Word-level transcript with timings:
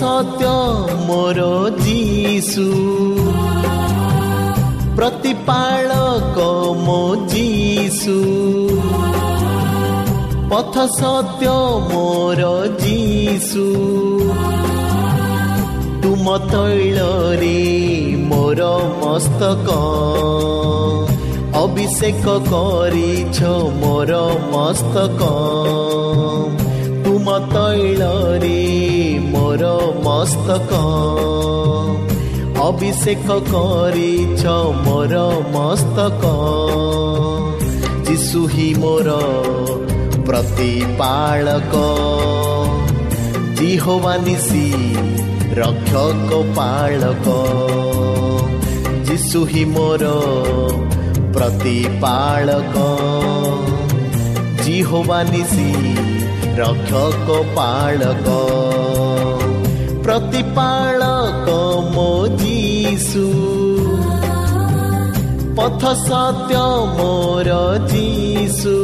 ସତ୍ୟ 0.00 0.46
ମୋର 1.06 1.70
ଯୀଶୁ। 1.70 2.68
ପ୍ରତିପାଳକ 4.96 6.38
ମୋ 6.86 7.16
ଯୀଶୁ। 7.28 8.18
ପଥ 10.50 10.78
ସତ୍ୟ 10.78 11.46
ମୋର 11.92 12.42
ଯୀଶୁ। 12.80 13.66
ତୁମ 16.02 16.38
ତୈଳରେ 16.38 17.62
ମୋର 18.18 18.60
ମସ୍ତକ। 19.02 19.68
ଅଭିଷେକ 21.64 22.26
କରିଛ 22.50 23.42
ମୋର 23.80 24.12
ମସ୍ତକ। 24.52 25.20
ତୁମ 27.04 27.38
ତୈଳରେ 27.38 28.83
ମୋର 29.54 29.94
ମସ୍ତକ। 30.04 30.70
ଅଭିଷେକ 32.62 33.26
କରିଛ 33.26 34.46
ମୋର 34.84 35.14
ମସ୍ତକ। 35.54 36.22
ଯିଶୁ 38.08 38.46
ହିଁ 38.46 38.74
ମୋର 38.74 39.10
ପ୍ରତିପାଳକ। 40.26 41.74
ଜିହୋବାନିସି 43.54 44.96
ରକ୍ଷକ 45.54 46.30
ପାଳକ। 46.56 47.26
ଯିଶୁ 49.04 49.44
ହିଁ 49.44 49.64
ମୋର 49.64 50.04
ପ୍ରତିପାଳକ। 51.32 52.76
ଜିହୋବାନିସି 54.64 55.70
ରକ୍ଷକ 56.56 57.42
ପାଳକ। 57.54 58.28
ପ୍ରତିପାଳକ 60.13 61.47
ମୋ 61.95 62.11
ଯୀଶୁ 62.41 63.25
ପଥ 65.57 65.81
ସତ୍ୟ 66.01 66.61
ମୋର 66.95 67.49
ଯୀଶୁ 67.91 68.77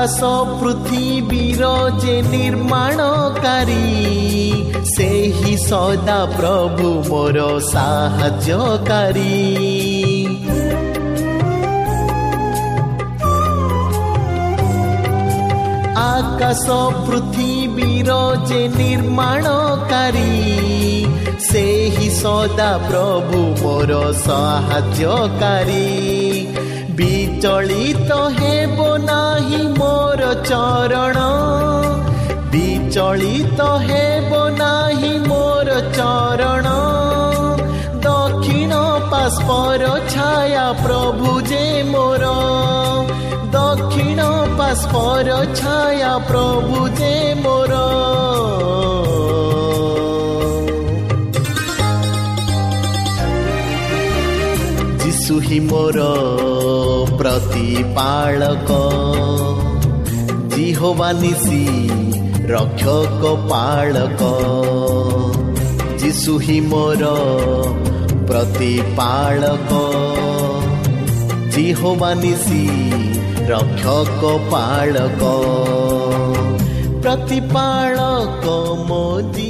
ଆକାଶ 0.00 0.28
ପୃଥିବୀର 0.58 1.64
ଯେ 2.02 2.12
ନିର୍ମାଣକାରୀ 2.26 3.88
ସେହି 4.92 5.52
ସଦା 5.64 6.14
ପ୍ରଭୁ 6.36 6.92
ମୋର 7.08 7.38
ସାହାଯ୍ୟକାରୀ 7.66 9.34
ଆକାଶ 16.04 16.66
ପୃଥିବୀର 17.04 18.10
ଯେ 18.48 18.62
ନିର୍ମାଣକାରୀ 18.78 20.32
ସେହି 21.50 22.08
ସଦା 22.22 22.72
ପ୍ରଭୁ 22.88 23.44
ମୋର 23.62 24.02
ସାହାଯ୍ୟକାରୀ 24.24 25.86
ବିଚଳିତ 27.40 28.12
ହେବ 28.12 28.78
ନାହିଁ 28.98 29.60
ମୋର 29.68 30.22
ଚରଣ। 30.44 31.18
ବିଚଳିତ 32.52 33.60
ହେବ 33.62 34.32
ନାହିଁ 34.58 35.14
ମୋର 35.28 35.68
ଚରଣ। 35.96 36.66
ଦକ୍ଷିଣ 38.04 38.72
ପାସ୍ପର 39.12 39.82
ଛାୟା 40.12 40.66
ପ୍ରଭୁ 40.84 41.32
ଯେ 41.40 41.64
ମୋର। 41.92 42.24
ଦକ୍ଷିଣ 43.56 44.20
ପାସ୍ପର 44.58 45.28
ଛାୟା 45.54 46.12
ପ୍ରଭୁ 46.28 46.88
ଯେ 47.00 47.14
ମୋର। 47.44 47.74
ଯିଶୁ 54.98 55.34
ହିଁ 55.40 55.60
ମୋର 55.60 55.98
ପ୍ରତିପାଳକ 57.20 58.76
ଜିହୋବାନିସି 60.52 61.64
ରକ୍ଷକ 62.52 63.32
ପାଳକ 63.50 64.28
ଯିଶୁ 66.02 66.36
ହିଁ 66.46 66.56
ମୋର 66.70 67.10
ପ୍ରତିପାଳକ 68.30 69.82
ଜିହୋବାନିସି 71.56 72.64
ରକ୍ଷକ 73.52 74.32
ପାଳକ 74.50 75.22
ପ୍ରତିପାଳକ 77.04 78.46
ମୋ 78.88 79.04
ଯୀଶୁ 79.34 79.49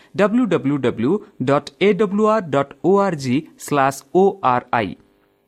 W 0.15 0.43
W 0.45 0.77
W 0.77 1.11
dot 1.49 1.69
A 1.81 1.89
W 1.93 2.25
R 2.33 2.45
dot 2.55 2.73
O 2.85 2.91
R 3.05 3.17
G 3.23 3.35
slash 3.65 3.99
O 4.15 4.23
R 4.43 4.65
I 4.73 4.89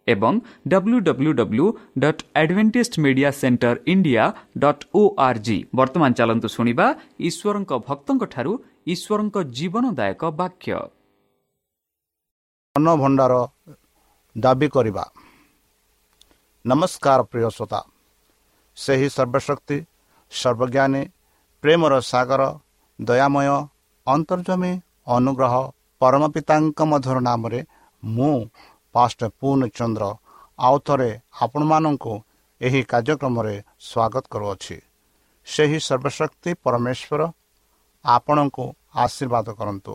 ଏବଂ 0.07 0.33
W 0.68 0.98
W 1.07 1.31
W 1.33 1.65
dot 2.00 2.21
advantage 2.42 3.00
media 3.04 3.30
centre 3.31 3.75
India 3.94 4.24
dot 4.57 4.83
O 4.95 5.04
R 5.27 5.39
G 5.45 5.57
ବର୍ତ୍ତମାନ 5.75 6.12
ଚାଲନ୍ତୁ 6.19 6.48
ଶୁଣିବା 6.56 6.88
ଈଶ୍ୱରଙ୍କ 7.27 7.71
ଭକ୍ତଙ୍କଠାରୁ 7.88 8.54
ଈଶ୍ୱରଙ୍କ 8.94 9.36
ଜୀବନଦାୟକ 9.57 10.21
ବାକ୍ୟ। 10.39 10.74
ଭଣ୍ଡାର 13.01 13.33
ଦାବି 14.36 14.68
କରିବା। 14.75 15.06
ନମସ୍କାର 16.65 17.19
ପ୍ରିୟ 17.31 17.50
ଶ୍ରୋତା। 17.56 17.80
ସେହି 18.77 19.07
ସର୍ବଶକ୍ତି 19.15 19.77
ସର୍ବଜ୍ଞାନୀ 20.31 21.04
ପ୍ରେମର 21.63 21.94
ସାଗର 22.12 22.42
ଦୟାମୟ 23.00 23.48
ଅନ୍ତର୍ଜମୀ 24.08 24.72
ଅନୁଗ୍ରହ 25.08 25.54
ପରମ 26.02 26.24
ପିତାଙ୍କ 26.36 26.80
ମଧୁର 26.92 27.18
ନାମରେ 27.28 27.60
ମୁଁ 28.04 28.36
ପାଷ୍ଟ 28.96 29.20
ପୂର୍ଣ୍ଣଚନ୍ଦ୍ର 29.40 30.04
ଆଉ 30.60 30.76
ଥରେ 30.88 31.10
ଆପଣମାନଙ୍କୁ 31.42 32.14
ଏହି 32.62 32.82
କାର୍ଯ୍ୟକ୍ରମରେ 32.92 33.56
ସ୍ୱାଗତ 33.90 34.24
କରୁଅଛି। 34.34 34.78
ସେହି 35.48 35.78
ସର୍ବଶକ୍ତି 35.88 36.52
ପରମେଶ୍ୱର 36.64 37.22
ଆପଣଙ୍କୁ 38.06 38.66
ଆଶୀର୍ବାଦ 39.04 39.48
କରନ୍ତୁ। 39.60 39.94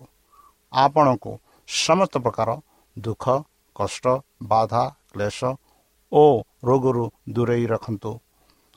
ଆପଣଙ୍କୁ 0.73 1.33
ସମସ୍ତ 1.69 2.15
ପ୍ରକାର 2.25 2.49
ଦୁଃଖ 2.97 3.25
କଷ୍ଟ 3.77 4.05
ବାଧା 4.43 4.85
କ୍ଲେଶ 5.13 5.41
ଓ 6.13 6.25
ରୋଗରୁ 6.65 7.05
ଦୂରେଇ 7.35 7.65
ରଖନ୍ତୁ। 7.67 8.13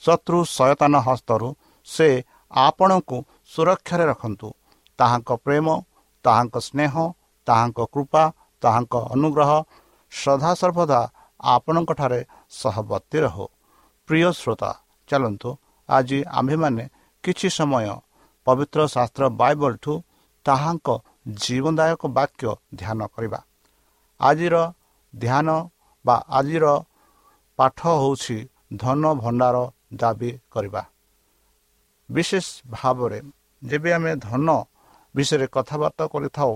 ଶତ୍ରୁ 0.04 0.38
ସୟତାନ 0.58 0.94
ହସ୍ତରୁ 1.08 1.48
ସେ 1.88 2.08
ଆପଣଙ୍କୁ 2.52 3.18
ସୁରକ୍ଷାରେ 3.52 4.06
ରଖନ୍ତୁ। 4.06 4.48
ତାହାଙ୍କ 5.02 5.30
ପ୍ରେମ 5.46 5.68
ତାହାଙ୍କ 6.26 6.56
ସ୍ନେହ 6.68 6.94
ତାହାଙ୍କ 7.48 7.80
କୃପା 7.94 8.24
ତାହାଙ୍କ 8.64 8.94
ଅନୁଗ୍ରହ 9.16 9.52
ସଦାସର୍ବଦା 10.12 11.02
ଆପଣଙ୍କଠାରେ 11.54 12.22
ସହବର୍ତ୍ତୀ 12.52 13.18
ରହୁ। 13.26 13.46
ପ୍ରିୟ 14.10 14.30
ଶ୍ରୋତା 14.40 14.72
ଚାଲନ୍ତୁ 15.10 15.50
ଆଜି 15.90 16.20
ଆମ୍ଭେମାନେ 16.40 16.84
କିଛି 17.24 17.48
ସମୟ 17.58 17.88
ପବିତ୍ର 18.48 18.80
ଶାସ୍ତ୍ର 18.96 19.24
ବାଇବଲଠୁ 19.42 19.94
ତାହାଙ୍କ 20.46 20.88
ଜୀବନଦାୟକ 21.42 22.02
ବାକ୍ୟ 22.18 22.44
ଧ୍ୟାନ 22.76 23.00
କରିବା। 23.14 23.40
ଆଜିର 24.20 24.56
ଧ୍ୟାନ 25.14 25.48
ବା 26.06 26.16
ଆଜିର 26.30 26.66
ପାଠ 27.60 27.80
ହେଉଛି 28.02 28.38
ଧନ 28.82 29.04
ଭଣ୍ଡାର 29.22 29.58
ଦାବି 29.94 30.32
କରିବା। 30.54 30.82
ବିଶେଷ 32.10 32.46
ଭାବରେ 32.70 33.20
ଯେବେ 33.62 33.90
ଆମେ 33.94 34.14
ଧନ 34.28 34.48
ବିଷୟରେ 35.16 35.48
କଥାବାର୍ତ୍ତା 35.56 36.06
କରିଥାଉ। 36.14 36.54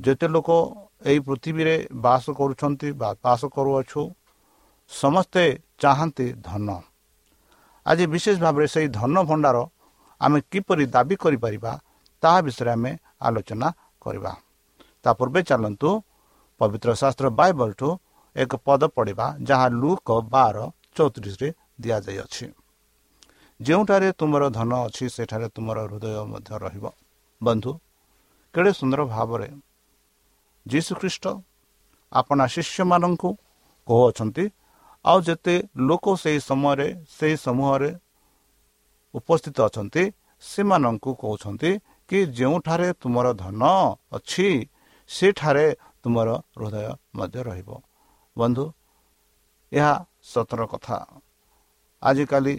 ଯେତେ 0.00 0.26
ଲୋକ 0.28 0.48
ଏହି 1.08 1.20
ପୃଥିବୀରେ 1.20 1.76
ବାସ 2.04 2.24
କରୁଛନ୍ତି 2.38 2.88
ବା 3.00 3.08
ବାସ 3.24 3.40
କରୁଅଛୁ 3.54 4.02
ସମସ୍ତେ 4.90 5.44
ଚାହାନ୍ତି 5.78 6.26
ଧନ। 6.46 6.68
ଆଜି 7.86 8.04
ବିଶେଷ 8.06 8.36
ଭାବରେ 8.44 8.66
ସେହି 8.66 8.88
ଧନ 8.98 9.14
ଭଣ୍ଡାର 9.28 9.56
ଆମେ 10.20 10.38
କିପରି 10.50 10.84
ଦାବି 10.86 11.14
କରିପାରିବା 11.22 11.72
ତାହା 12.22 12.38
ବିଷୟରେ 12.46 12.70
ଆମେ 12.70 12.92
ଆଲୋଚନା 13.20 13.68
କରିବା। 14.02 14.32
ତା 15.04 15.10
ପୂର୍ବେ 15.18 15.40
ଚାଲନ୍ତୁ। 15.42 15.90
ପବିତ୍ର 16.60 16.90
ଶାସ୍ତ୍ର 17.00 17.26
ବାଇବଲଠୁ 17.38 17.88
ଏକ 18.36 18.52
ପଦ 18.66 18.82
ପଡ଼ିବା 18.96 19.26
ଯାହା 19.48 19.66
ଲୁକ 19.80 20.08
ବାର 20.32 20.56
ଚଉତିରିଶରେ 20.96 21.48
ଦିଆଯାଇଅଛି। 21.80 22.46
ଯେଉଁଠାରେ 23.60 24.08
ତୁମର 24.18 24.42
ଧନ 24.50 24.70
ଅଛି 24.86 25.04
ସେଠାରେ 25.08 25.48
ତୁମର 25.54 25.78
ହୃଦୟ 25.88 26.16
ମଧ୍ୟ 26.32 26.50
ରହିବ। 26.64 26.84
ବନ୍ଧୁ 27.42 27.72
କେଡ଼େ 28.54 28.72
ସୁନ୍ଦର 28.72 29.00
ଭାବରେ 29.06 29.48
ଯୀଶୁଖ୍ରୀଷ୍ଟ 30.66 31.24
ଆପଣା 32.12 32.44
ଶିଷ୍ୟମାନଙ୍କୁ 32.46 33.30
କହୁଅଛନ୍ତି 33.88 34.44
ଆଉ 35.04 35.18
ଯେତେ 35.26 35.54
ଲୋକ 35.88 36.04
ସେହି 36.22 36.40
ସମୟରେ 36.48 36.88
ସେହି 37.16 37.36
ସମୂହରେ 37.36 37.90
ଉପସ୍ଥିତ 39.14 39.58
ଅଛନ୍ତି 39.68 40.02
ସେମାନଙ୍କୁ 40.42 41.10
କହୁଛନ୍ତି 41.14 41.70
କି 42.08 42.18
ଯେଉଁଠାରେ 42.38 42.88
ତୁମର 43.00 43.26
ଧନ 43.42 43.62
ଅଛି 44.12 44.48
ସେଠାରେ 45.10 45.66
ତୁମର 46.02 46.28
ହୃଦୟ 46.56 46.88
ମଧ୍ୟ 47.16 47.40
ରହିବ। 47.48 47.70
ବନ୍ଧୁ 48.36 48.64
ଏହା 49.72 49.92
ସତର 50.22 50.60
କଥା। 50.66 50.98
ଆଜିକାଲି 52.02 52.54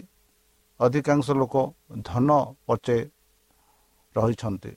ଅଧିକାଂଶ 0.80 1.26
ଲୋକ 1.40 1.54
ଧନ 2.02 2.28
ପଚେ 2.66 2.98
ରହିଛନ୍ତି। 4.18 4.72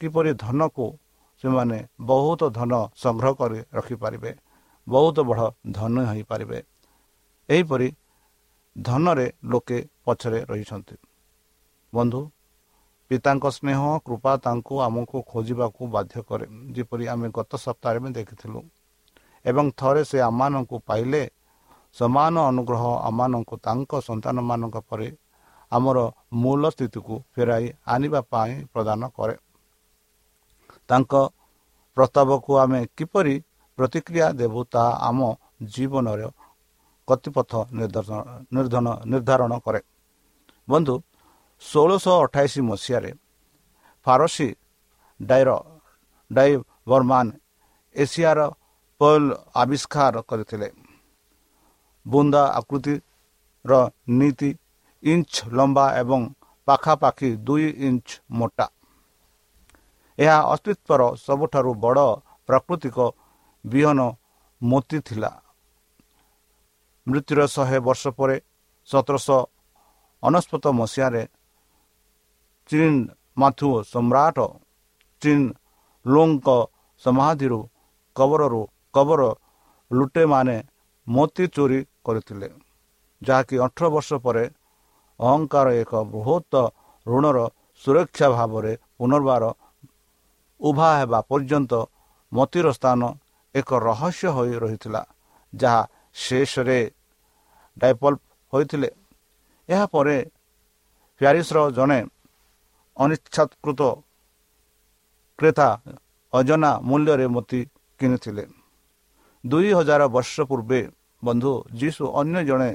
କିପରି 0.00 0.30
ଧନକୁ 0.34 0.86
ସେମାନେ 1.44 1.78
ବହୁତ 2.00 2.42
ଧନ 2.58 2.72
ସଂଗ୍ରହ 3.02 3.32
କରି 3.40 3.58
ରଖିପାରିବେ 3.76 4.30
ବହୁତ 4.86 5.16
ବଡ଼ 5.28 5.46
ଧନ 5.70 5.94
ହୋଇପାରିବେ। 6.10 6.58
ଏହିପରି 7.48 7.88
ଧନରେ 8.76 9.26
ଲୋକେ 9.44 9.78
ପଛରେ 10.04 10.38
ରହିଛନ୍ତି। 10.50 10.96
ବନ୍ଧୁ 11.92 12.20
ପିତାଙ୍କ 13.10 13.44
ସ୍ନେହ 13.56 13.80
କୃପା 14.06 14.32
ତାଙ୍କୁ 14.36 14.74
ଆମକୁ 14.86 15.16
ଖୋଜିବାକୁ 15.30 15.82
ବାଧ୍ୟ 15.94 16.16
କରେ। 16.28 16.46
ଯେପରି 16.74 17.04
ଆମେ 17.08 17.28
ଗତ 17.36 17.52
ସପ୍ତାହରେ 17.56 17.98
ବି 18.04 18.10
ଦେଖିଥିଲୁ। 18.18 18.60
ଏବଂ 19.44 19.66
ଥରେ 19.78 20.02
ସେ 20.04 20.18
ଆମମାନଙ୍କୁ 20.20 20.76
ପାଇଲେ। 20.88 21.22
ସମାନ 21.96 22.34
ଅନୁଗ୍ରହ 22.50 22.84
ଆମମାନଙ୍କୁ 23.08 23.54
ତାଙ୍କ 23.66 23.92
ସନ୍ତାନମାନଙ୍କ 24.08 24.76
ପରେ 24.88 25.08
ଆମର 25.74 25.98
ମୂଳ 26.42 26.62
ସ୍ଥିତିକୁ 26.74 27.14
ଫେରାଇ 27.34 27.66
ଆଣିବା 27.94 28.20
ପାଇଁ 28.32 28.52
ପ୍ରଦାନ 28.72 29.00
କରେ। 29.16 29.34
ତାଙ୍କ 30.88 31.12
ପ୍ରସ୍ତାବକୁ 31.96 32.50
ଆମେ 32.62 32.80
କିପରି 32.96 33.34
ପ୍ରତିକ୍ରିୟା 33.78 34.26
ଦେବୁ 34.40 34.60
ତାହା 34.72 34.92
ଆମ 35.08 35.18
ଜୀବନର 35.74 36.22
ଗତିପଥ 37.08 37.52
ନିର୍ଦ୍ଧାରଣ 37.78 38.88
ନିର୍ଦ୍ଧାରଣ 39.08 39.52
କରେ। 39.64 39.80
ବନ୍ଧୁ 40.68 40.94
ଷୋଳଶହ 41.62 42.16
ଅଠାଇଶ 42.24 42.54
ମସିହାରେ 42.68 43.10
ଫାରସୀ 44.06 44.48
ଡାଇର 45.20 45.50
ଡାଇ 46.30 46.52
ବର୍ମାନ 46.90 47.26
ଏସିଆର 47.96 48.40
ପଏଲ 49.00 49.24
ଆବିଷ୍କାର 49.62 50.14
କରିଥିଲେ। 50.28 50.68
ବୁନ୍ଦା 52.06 52.42
ଆକୃତିର 52.58 53.72
ନୀତି 54.18 54.50
ଇଞ୍ଚ 55.04 55.34
ଲମ୍ବା 55.56 55.86
ଏବଂ 56.00 56.20
ପାଖାପାଖି 56.68 57.30
ଦୁଇ 57.46 57.66
ଇଞ୍ଚ 57.88 58.08
ମୋଟା। 58.30 58.66
ଏହା 60.18 60.38
ଅସ୍ତିତ୍ୱର 60.52 61.02
ସବୁଠାରୁ 61.26 61.70
ବଡ଼ 61.84 62.06
ପ୍ରାକୃତିକ 62.48 62.98
ବିହନ 63.64 64.00
ମୋତି 64.62 64.98
ଥିଲା। 65.06 65.30
ମୃତ୍ୟୁର 67.06 67.40
ଶହେ 67.54 67.78
ବର୍ଷ 67.86 68.02
ପରେ 68.18 68.36
ସତରଶହ 68.88 69.40
ଅନେଶ୍ୱତ 70.22 70.66
ମସିହାରେ 70.78 71.22
ଚୀନ 72.70 72.92
ମାଥୁ 73.36 73.68
ସମ୍ରାଟ 73.92 74.38
ଚୀନ 75.22 75.40
ଲୋଙ୍କ 76.06 76.48
ସମାଧିରୁ 77.02 77.60
କବରରୁ 78.16 78.62
କବର 78.94 79.22
ଲୁଟେମାନେ 79.90 80.56
ମୋତି 81.06 81.44
ଚୋରି 81.54 81.80
କରିଥିଲେ 82.06 82.48
ଯାହାକି 83.22 83.54
ଅଠର 83.66 83.84
ବର୍ଷ 83.94 84.10
ପରେ 84.24 84.44
ଅହଙ୍କାର 85.20 85.66
ଏକ 85.82 85.92
ବୃହତ 86.06 86.52
ଋଣର 87.06 87.38
ସୁରକ୍ଷା 87.82 88.26
ଭାବରେ 88.30 88.72
ପୁନର୍ବାର 88.96 89.44
ଉଭା 90.60 90.88
ହେବା 90.98 91.18
ପର୍ଯ୍ୟନ୍ତ 91.30 91.72
ମୋତିର 92.32 92.66
ସ୍ଥାନ 92.72 93.00
ଏକ 93.54 93.68
ରହସ୍ୟ 93.80 94.28
ହୋଇ 94.36 94.54
ରହିଥିଲା 94.62 95.02
ଯାହା 95.52 95.80
ଶେଷରେ 96.16 96.80
ଡାଇପଲ୍ 97.76 98.16
ହୋଇଥିଲେ 98.52 98.88
ଏହାପରେ 99.68 100.16
ପ୍ୟାରିସର 101.20 101.58
ଜଣେ 101.70 101.98
ଅନିଚ୍ଛାକୃତ 102.96 103.80
କ୍ରେତା 105.38 105.68
ଅଜନା 106.32 106.70
ମୂଲ୍ୟରେ 106.80 107.26
ମୋତି 107.28 107.60
କିଣିଥିଲେ 108.00 108.44
ଦୁଇ 109.44 109.70
ହଜାର 109.72 110.02
ବର୍ଷ 110.08 110.34
ପୂର୍ବେ 110.48 110.80
ବନ୍ଧୁ 111.22 111.52
ଯୀଶୁ 111.80 112.02
ଅନ୍ୟ 112.20 112.40
ଜଣେ 112.44 112.70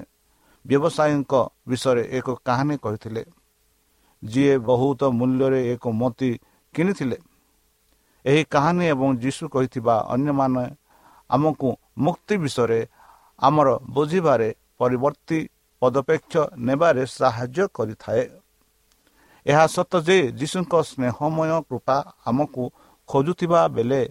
ବ୍ୟବସାୟୀଙ୍କ 0.66 1.34
ବିଷୟରେ 1.68 2.04
ଏକ 2.18 2.28
କାହାଣୀ 2.46 2.76
କହିଥିଲେ। 2.78 3.24
ଯିଏ 4.24 4.56
ବହୁତ 4.58 5.02
ମୂଲ୍ୟରେ 5.10 5.62
ଏକ 5.74 5.84
ମୋତି 5.90 6.32
କିଣିଥିଲେ। 6.74 7.18
ଏହି 8.26 8.44
କାହାଣୀ 8.44 8.86
ଏବଂ 8.86 9.10
ଯୀଶୁ 9.18 9.44
କହିଥିବା 9.50 9.96
ଅନ୍ୟମାନେ 10.14 10.66
ଆମକୁ 11.30 11.70
ମୁକ୍ତି 11.98 12.36
ବିଷୟରେ 12.38 12.80
ଆମର 13.40 13.68
ବୁଝିବାରେ 13.90 14.50
ପରିବର୍ତ୍ତୀ 14.78 15.40
ପଦପେକ୍ଷ 15.82 16.34
ନେବାରେ 16.58 17.04
ସାହାଯ୍ୟ 17.06 17.68
କରିଥାଏ। 17.74 18.24
ଏହା 19.46 19.66
ସତ 19.68 19.92
ଯେ 20.08 20.18
ଯୀଶୁଙ୍କ 20.32 20.74
ସ୍ନେହମୟ 20.84 21.52
କୃପା 21.70 21.98
ଆମକୁ 22.26 22.64
ଖୋଜୁଥିବା 23.10 23.62
ବେଳେ 23.68 24.04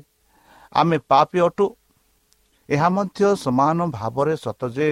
ଆମେ 0.73 0.97
ପାପି 1.11 1.39
ଅଟୁ। 1.41 1.67
ଏହା 2.69 2.89
ମଧ୍ୟ 2.89 3.21
ସମାନ 3.45 3.79
ଭାବରେ 3.91 4.35
ସତ 4.37 4.61
ଯେ 4.69 4.89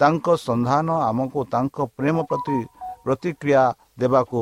ତାଙ୍କ 0.00 0.26
ସନ୍ଧାନ 0.46 0.88
ଆମକୁ 1.08 1.40
ତାଙ୍କ 1.52 1.76
ପ୍ରେମ 1.96 2.16
ପ୍ରତି 2.30 2.56
ପ୍ରତିକ୍ରିୟା 3.04 3.62
ଦେବାକୁ 4.00 4.40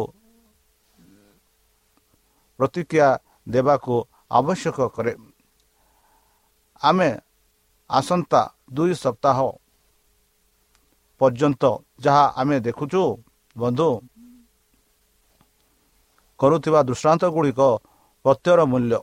ପ୍ରତିକ୍ରିୟା 2.58 3.08
ଦେବାକୁ 3.54 3.94
ଆବଶ୍ୟକ 4.38 4.78
କରେ। 4.96 5.12
ଆମେ 6.82 7.10
ଆସନ୍ତା 7.90 8.40
ଦୁଇ 8.76 8.94
ସପ୍ତାହ 9.04 9.38
ପର୍ଯ୍ୟନ୍ତ 11.20 11.62
ଯାହା 12.04 12.25
ଆମେ 12.40 12.56
ଦେଖୁଛୁ 12.66 13.02
ବନ୍ଧୁ 13.56 13.88
କରୁଥିବା 16.40 16.80
ଦୃଷ୍ଟାନ୍ତ 16.88 17.25
ଗୁଡ଼ିକ 17.34 17.60
ପ୍ରତ୍ୟର 18.25 18.60
ମୂଲ୍ୟ। 18.72 18.98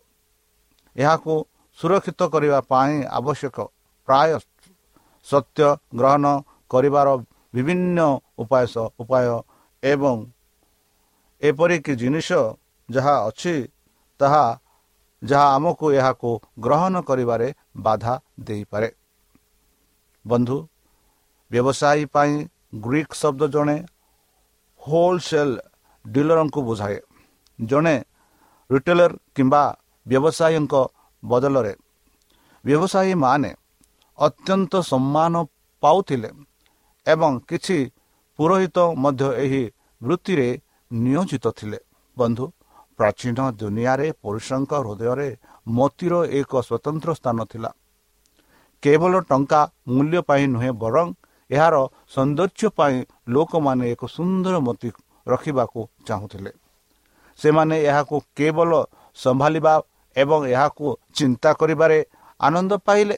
ଏହାକୁ 0.96 1.34
ସୁରକ୍ଷିତ 1.80 2.22
କରିବା 2.34 2.60
ପାଇଁ 2.72 2.94
ଆବଶ୍ୟକ 3.20 3.58
ପ୍ରାୟ 4.08 4.30
ସତ୍ୟ 5.26 5.68
ଗ୍ରହଣ 5.96 6.26
କରିବାର 6.70 7.08
ବିଭିନ୍ନ 7.54 8.00
ଉପାୟ 8.38 8.66
ଉପାୟ 9.00 9.26
ଏବଂ 9.84 10.18
ଏପରିକି 11.42 11.94
ଜିନିଷ 11.96 12.30
ଯାହା 12.90 13.16
ଅଛି 13.28 13.56
ତାହା 14.20 14.46
ଯାହା 15.22 15.48
ଆମକୁ 15.56 15.86
ଏହାକୁ 15.92 16.32
ଗ୍ରହଣ 16.60 16.96
କରିବାରେ 17.02 17.48
ବାଧା 17.78 18.14
ଦେଇପାରେ। 18.40 18.90
ବନ୍ଧୁ 20.26 20.58
ବ୍ୟବସାୟୀ 21.52 22.04
ପାଇଁ 22.14 22.34
ଗ୍ରୀକ୍ 22.86 23.14
ଶବ୍ଦ 23.14 23.42
ଜଣେ 23.48 23.78
ହୋଲସେଲ୍ 24.82 25.54
ଡିଲରଙ୍କୁ 26.06 26.60
ବୁଝାଏ। 26.62 27.00
ଜଣେ 27.60 27.96
ରିଟେଲର 28.70 29.12
କିମ୍ବା 29.36 29.64
ବ୍ୟବସାୟୀଙ୍କ 30.06 30.74
ବଦଳରେ। 31.24 31.74
ବ୍ୟବସାୟୀମାନେ 32.64 33.52
ଅତ୍ୟନ୍ତ 34.18 34.74
ସମ୍ମାନ 34.92 35.34
ପାଉଥିଲେ 35.84 36.30
ଏବଂ 37.08 37.32
କିଛି 37.50 37.78
ପୁରୋହିତ 38.40 38.78
ମଧ୍ୟ 39.04 39.28
ଏହି 39.44 39.64
ବୃତ୍ତିରେ 40.02 40.48
ନିୟୋଜିତ 40.92 41.46
ଥିଲେ। 41.60 41.80
ବନ୍ଧୁ 42.18 42.46
ପ୍ରାଚୀନ 43.00 43.38
ଦୁନିଆରେ 43.60 44.08
ପୁରୁଷଙ୍କ 44.22 44.72
ହୃଦୟରେ 44.86 45.30
ମୋତିର 45.68 46.14
ଏକ 46.40 46.52
ସ୍ୱତନ୍ତ୍ର 46.68 47.10
ସ୍ଥାନ 47.20 47.38
ଥିଲା। 47.52 47.70
କେବଳ 48.84 49.14
ଟଙ୍କା 49.30 49.62
ମୂଲ୍ୟ 49.88 50.20
ପାଇଁ 50.30 50.44
ନୁହେଁ 50.54 50.72
ବରଂ 50.84 51.08
ଏହାର 51.50 51.76
ସୌନ୍ଦର୍ଯ୍ୟ 52.14 52.68
ପାଇଁ 52.78 52.96
ଲୋକମାନେ 53.34 53.86
ଏକ 53.94 54.02
ସୁନ୍ଦର 54.08 54.56
ମୋତି 54.60 54.90
ରଖିବାକୁ 55.28 55.80
ଚାହୁଁଥିଲେ। 56.08 56.52
ସେମାନେ 57.40 57.76
ଏହାକୁ 57.84 58.16
କେବଳ 58.36 58.72
ସମ୍ଭାଳିବା 59.18 59.74
ଏବଂ 60.16 60.40
ଏହାକୁ 60.54 60.86
ଚିନ୍ତା 61.14 61.50
କରିବାରେ 61.60 61.98
ଆନନ୍ଦ 62.40 62.72
ପାଇଲେ। 62.88 63.16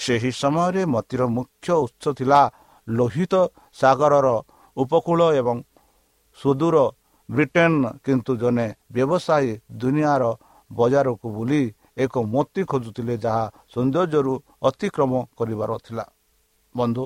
ସେହି 0.00 0.30
ସମୟରେ 0.42 0.82
ମୋତିର 0.94 1.22
ମୁଖ୍ୟ 1.36 1.68
ଉତ୍ସ 1.84 2.04
ଥିଲା 2.18 2.40
ଲୋହିତ 2.88 3.34
ସାଗରର 3.80 4.28
ଉପକୂଳ 4.76 5.20
ଏବଂ 5.40 5.56
ସୁଦୂର 6.38 6.76
ବ୍ରିଟେନ। 7.28 7.72
କିନ୍ତୁ 8.04 8.32
ଜଣେ 8.42 8.66
ବ୍ୟବସାୟୀ 8.94 9.52
ଦୁନିଆର 9.80 10.22
ବଜାରକୁ 10.70 11.26
ବୁଲି 11.36 11.62
ଏକ 12.04 12.14
ମୋତି 12.34 12.62
ଖୋଜୁଥିଲେ 12.70 13.14
ଯାହା 13.24 13.44
ସୌନ୍ଦର୍ଯ୍ୟରୁ 13.72 14.34
ଅତିକ୍ରମ 14.68 15.12
କରିବାର 15.38 15.70
ଥିଲା। 15.86 16.04
ବନ୍ଧୁ 16.74 17.04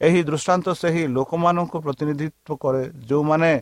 ଏହି 0.00 0.20
ଦୃଷ୍ଟାନ୍ତ 0.28 0.66
ସେହି 0.82 1.02
ଲୋକମାନଙ୍କୁ 1.16 1.76
ପ୍ରତିନିଧିତ୍ୱ 1.84 2.60
କରେ 2.62 2.82
ଯେଉଁମାନେ 3.08 3.52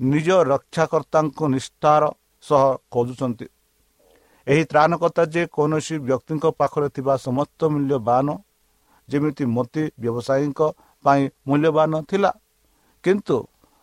ନିଜ 0.00 0.28
ରକ୍ଷାକର୍ତ୍ତାଙ୍କୁ 0.52 1.44
ନିଷ୍ଠାର 1.54 2.02
ସହ 2.44 2.62
ଖୋଜୁଛନ୍ତି। 2.92 3.46
ଏହି 4.46 4.62
ତ୍ରାଣକର୍ତ୍ତା 4.64 5.22
ଯେ 5.34 5.42
କୌଣସି 5.56 5.96
ବ୍ୟକ୍ତିଙ୍କ 6.08 6.46
ପାଖରେ 6.60 6.88
ଥିବା 6.88 7.14
ସମସ୍ତ 7.26 7.60
ମୂଲ୍ୟବାନ 7.74 8.26
ଯେମିତି 9.08 9.44
ମୋତି 9.46 9.82
ବ୍ୟବସାୟୀଙ୍କ 10.00 10.60
ପାଇଁ 11.04 11.22
ମୂଲ୍ୟବାନ 11.48 11.92
ଥିଲା 12.10 12.30
କିନ୍ତୁ 13.04 13.36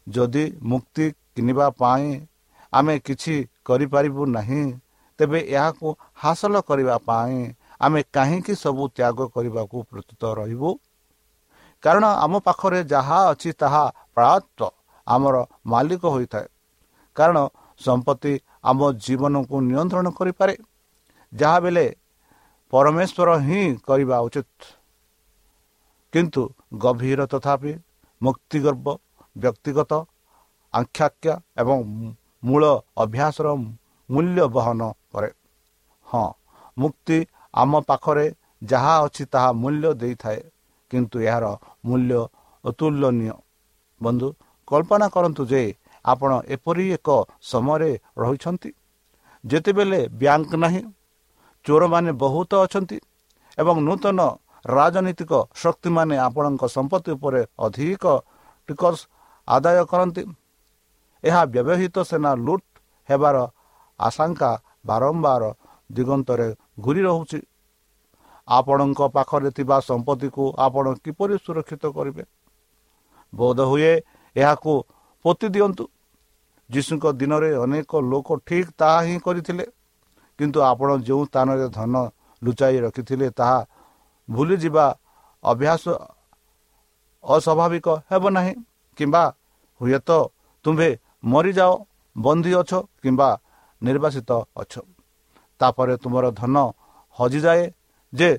ଯଦି 0.08 0.46
ମୁକ୍ତି 0.64 1.06
କିଣିବା 1.36 1.68
ପାଇଁ 1.82 2.08
ଆମେ 2.74 2.96
କିଛି 3.00 3.36
କରିପାରିବୁ 3.66 4.24
ନାହିଁ 4.38 4.64
ତେବେ 5.20 5.40
ଏହାକୁ 5.56 5.88
ହାସଲ 6.14 6.56
କରିବା 6.62 6.96
ପାଇଁ 7.10 7.38
ଆମେ 7.82 8.02
କାହିଁକି 8.16 8.54
ସବୁ 8.56 8.84
ତ୍ୟାଗ 8.96 9.18
କରିବାକୁ 9.36 9.78
ପ୍ରସ୍ତୁତ 9.90 10.24
ରହିବୁ? 10.40 10.70
କାରଣ 11.84 12.06
ଆମ 12.26 12.34
ପାଖରେ 12.40 12.80
ଯାହା 12.84 13.20
ଅଛି 13.32 13.50
ତାହା 13.62 13.84
ପ୍ରାୟତଃ 14.16 14.72
ଆମର 15.08 15.36
ମାଲିକ 15.66 16.04
ହୋଇଥାଏ। 16.06 16.48
କାରଣ 17.16 17.38
ସମ୍ପତ୍ତି 17.82 18.34
ଆମ 18.64 18.92
ଜୀବନକୁ 19.02 19.62
ନିୟନ୍ତ୍ରଣ 19.66 20.14
କରିପାରେ। 20.16 20.56
ଯାହା 21.34 21.60
ବେଳେ 21.60 21.86
ପରମେଶ୍ୱର 22.74 23.38
ହିଁ 23.44 23.62
କରିବା 23.86 24.22
ଉଚିତ। 24.26 24.72
କିନ୍ତୁ 26.14 26.44
ଗଭୀର 26.82 27.26
ତଥାପି 27.30 27.74
ମୁକ୍ତିଗର୍ବ 28.22 28.96
ବ୍ୟକ୍ତିଗତ 29.36 30.02
ଆଙ୍କ୍ଷାଖ୍ୟା 30.74 31.36
ଏବଂ 31.58 31.84
ମୂଳ 32.44 32.72
ଅଭ୍ୟାସର 33.00 33.56
ମୂଲ୍ୟ 34.10 34.48
ବହନ 34.54 34.92
କରେ। 35.12 35.30
ହଁ 36.08 36.26
ମୁକ୍ତି 36.78 37.18
ଆମ 37.54 37.82
ପାଖରେ 37.88 38.26
ଯାହା 38.68 38.94
ଅଛି 39.04 39.24
ତାହା 39.32 39.50
ମୂଲ୍ୟ 39.60 39.94
ଦେଇଥାଏ 40.00 40.42
କିନ୍ତୁ 40.92 41.18
ଏହାର 41.24 41.46
ମୂଲ୍ୟ 41.86 42.20
ଅତୁଲନୀୟ 42.64 43.34
ବନ୍ଧୁ 44.02 44.28
କଳ୍ପନା 44.68 45.08
କରନ୍ତୁ 45.12 45.44
ଯେ 45.48 45.64
ଆପଣ 46.06 46.32
ଏପରି 46.56 46.86
ଏକ 46.98 47.10
ସମୟରେ 47.42 47.92
ରହିଛନ୍ତି? 48.18 48.70
ଯେତେବେଳେ 49.44 50.00
ବ୍ୟାଙ୍କ 50.20 50.52
ନାହିଁ 50.64 50.82
ଚୋରମାନେ 51.66 52.12
ବହୁତ 52.24 52.52
ଅଛନ୍ତି 52.66 52.98
ଏବଂ 53.58 53.76
ନୂତନ 53.88 54.20
ରାଜନୈତିକ 54.66 55.32
ଶକ୍ତିମାନେ 55.54 56.16
ଆପଣଙ୍କ 56.28 56.64
ସମ୍ପତ୍ତି 56.76 57.12
ଉପରେ 57.18 57.42
ଅଧିକ 57.66 58.04
ଟିକସ 58.70 58.98
ଆଦାୟ 59.48 59.80
କରନ୍ତି 59.92 60.24
ଏହା 61.24 61.42
ବ୍ୟବହୃତ 61.54 61.96
ସେନା 62.10 62.32
ଲୁଟ୍ 62.46 62.68
ହେବାର 63.10 63.36
ଆଶଙ୍କା 64.00 64.52
ବାରମ୍ବାର 64.86 65.44
ଦିଗନ୍ତରେ 65.90 66.48
ଘୁରି 66.80 67.02
ରହୁଛି। 67.08 67.40
ଆପଣଙ୍କ 68.48 69.00
ପାଖରେ 69.16 69.50
ଥିବା 69.58 69.78
ସମ୍ପତ୍ତିକୁ 69.90 70.44
ଆପଣ 70.66 70.86
କିପରି 71.04 71.36
ସୁରକ୍ଷିତ 71.46 71.84
କରିବେ? 71.98 72.24
ବୋଧ 73.34 73.60
ହୁଏ 73.72 73.94
ଏହାକୁ 74.36 74.74
ପୋତି 75.26 75.48
ଦିଅନ୍ତୁ। 75.54 75.86
ଯୀଶୁଙ୍କ 76.70 77.06
ଦିନରେ 77.20 77.50
ଅନେକ 77.64 77.92
ଲୋକ 78.12 78.28
ଠିକ୍ 78.48 78.70
ତାହା 78.80 79.00
ହିଁ 79.08 79.16
କରିଥିଲେ। 79.26 79.66
କିନ୍ତୁ 80.40 80.60
ଆପଣ 80.72 80.90
ଯେଉଁ 81.08 81.24
ସ୍ଥାନରେ 81.26 81.68
ଧନ 81.78 81.94
ଲୁଚାଇ 82.42 82.78
ରଖିଥିଲେ 82.86 83.28
ତାହା 83.40 83.60
ଭୁଲିଯିବା 84.30 84.86
ଅଭ୍ୟାସ 85.44 85.84
ଅସ୍ୱାଭାବିକ 87.24 87.88
ହେବ 88.10 88.24
ନାହିଁ। 88.30 88.54
କିମ୍ବା 88.98 89.24
ହୁଏତ 89.82 90.10
ତୁମ୍ଭେ 90.66 90.90
ମରିଯାଅ 91.24 91.74
ବନ୍ଦୀ 92.16 92.52
ଅଛ 92.62 92.72
କିମ୍ବା 93.02 93.30
ନିର୍ବାସିତ 93.82 94.32
ଅଛ। 94.62 94.74
ତାପରେ 95.62 95.96
ତୁମର 96.04 96.26
ଧନ 96.32 96.56
ହଜିଯାଏ 97.18 97.64
ଯେ 98.14 98.30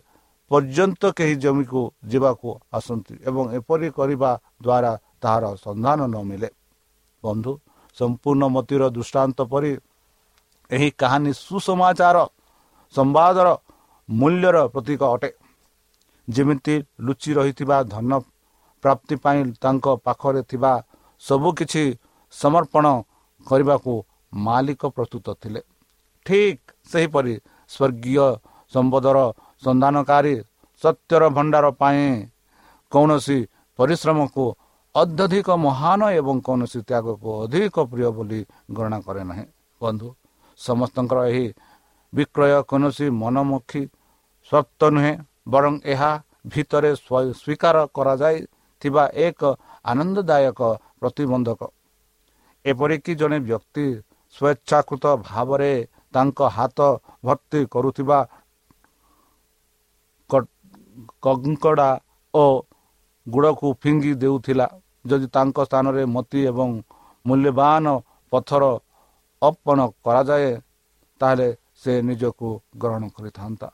ପର୍ଯ୍ୟନ୍ତ 0.51 1.03
କେହି 1.17 1.35
ଜମିକୁ 1.37 1.81
ଯିବାକୁ 2.11 2.49
ଆସନ୍ତି 2.73 3.15
ଏବଂ 3.29 3.45
ଏପରି 3.59 3.89
କରିବା 3.91 4.31
ଦ୍ୱାରା 4.65 4.93
ତାହାର 5.23 5.45
ସନ୍ଧାନ 5.65 6.01
ନ 6.07 6.17
ମିଳେ। 6.29 6.49
ବନ୍ଧୁ 7.27 7.53
ସମ୍ପୂର୍ଣ୍ଣ 7.97 8.45
ମତିର 8.55 8.83
ଦୃଷ୍ଟାନ୍ତ 8.97 9.39
ପରି 9.53 9.73
ଏହି 10.71 10.89
କାହାଣୀ 11.01 11.33
ସୁସମାଚାର 11.45 12.17
ସମ୍ବାଦର 12.95 13.49
ମୂଲ୍ୟର 14.09 14.57
ପ୍ରତୀକ 14.75 15.03
ଅଟେ। 15.15 15.31
ଯେମିତି 16.29 16.75
ଲୁଚି 17.07 17.31
ରହିଥିବା 17.39 17.77
ଧନ 17.93 18.11
ପ୍ରାପ୍ତି 18.85 19.15
ପାଇଁ 19.25 19.41
ତାଙ୍କ 19.63 19.87
ପାଖରେ 20.07 20.43
ଥିବା 20.51 20.73
ସବୁକିଛି 21.23 21.85
ସମର୍ପଣ 22.33 22.85
କରିବାକୁ 23.47 23.93
ମାଲିକ 24.33 24.83
ପ୍ରସ୍ତୁତ 24.97 25.27
ଥିଲେ। 25.43 25.61
ଠିକ୍ 26.27 26.63
ସେହିପରି 26.91 27.35
ସ୍ୱର୍ଗୀୟ 27.71 28.27
ସମ୍ବଦର 28.73 29.19
ସନ୍ଧାନକାରୀ 29.63 30.35
ସତ୍ୟର 30.83 31.23
ଭଣ୍ଡାର 31.37 31.67
ପାଇଁ 31.81 32.05
କୌଣସି 32.93 33.39
ପରିଶ୍ରମକୁ 33.79 34.45
ଅତ୍ୟଧିକ 34.95 35.49
ମହାନ 35.59 36.01
ଏବଂ 36.21 36.37
କୌଣସି 36.47 36.81
ତ୍ୟାଗକୁ 36.89 37.29
ଅଧିକ 37.45 37.77
ପ୍ରିୟ 37.91 38.09
ବୋଲି 38.17 38.41
ଗଣନା 38.77 38.99
କରେ 39.07 39.23
ନାହିଁ। 39.31 39.47
ବନ୍ଧୁ 39.81 40.09
ସମସ୍ତଙ୍କର 40.59 41.19
ଏହି 41.31 41.47
ବିକ୍ରୟ 42.13 42.59
କୌଣସି 42.71 43.07
ମନମୁଖୀ 43.23 43.83
ସତ୍ୟ 44.53 44.87
ନୁହେଁ 44.95 45.13
ବରଂ 45.53 45.75
ଏହା 45.93 46.11
ଭିତରେ 46.53 46.91
ସ୍ୱୀକାର 46.97 47.77
କରାଯାଇଥିବା 47.97 49.05
ଏକ 49.27 49.41
ଆନନ୍ଦଦାୟକ 49.85 50.61
ପ୍ରତିବନ୍ଧକ। 51.01 51.61
ଏପରିକି 52.65 53.13
ଜଣେ 53.21 53.39
ବ୍ୟକ୍ତି 53.49 53.87
ସ୍ୱେଚ୍ଛାକୃତ 54.35 55.05
ଭାବରେ 55.29 55.73
ତାଙ୍କ 56.15 56.39
ହାତ 56.57 56.79
ଭର୍ତ୍ତି 57.27 57.61
କରୁଥିବା 57.75 58.19
କଙ୍କଡ଼ା 61.25 61.91
ଓ 62.35 62.45
ଗୁଡ଼କୁ 63.27 63.69
ଫିଙ୍ଗି 63.83 64.13
ଦେଉଥିଲା। 64.23 64.67
ଯଦି 65.05 65.27
ତାଙ୍କ 65.27 65.59
ସ୍ଥାନରେ 65.65 66.03
ମତି 66.07 66.41
ଏବଂ 66.51 66.69
ମୂଲ୍ୟବାନ 67.25 67.85
ପଥର 68.33 68.63
ଅର୍ପଣ 69.43 69.79
କରାଯାଏ 70.05 70.51
ତାହେଲେ 71.21 71.49
ସେ 71.83 71.93
ନିଜକୁ 72.03 72.49
ଗ୍ରହଣ 72.79 73.03
କରିଥାନ୍ତା। 73.17 73.69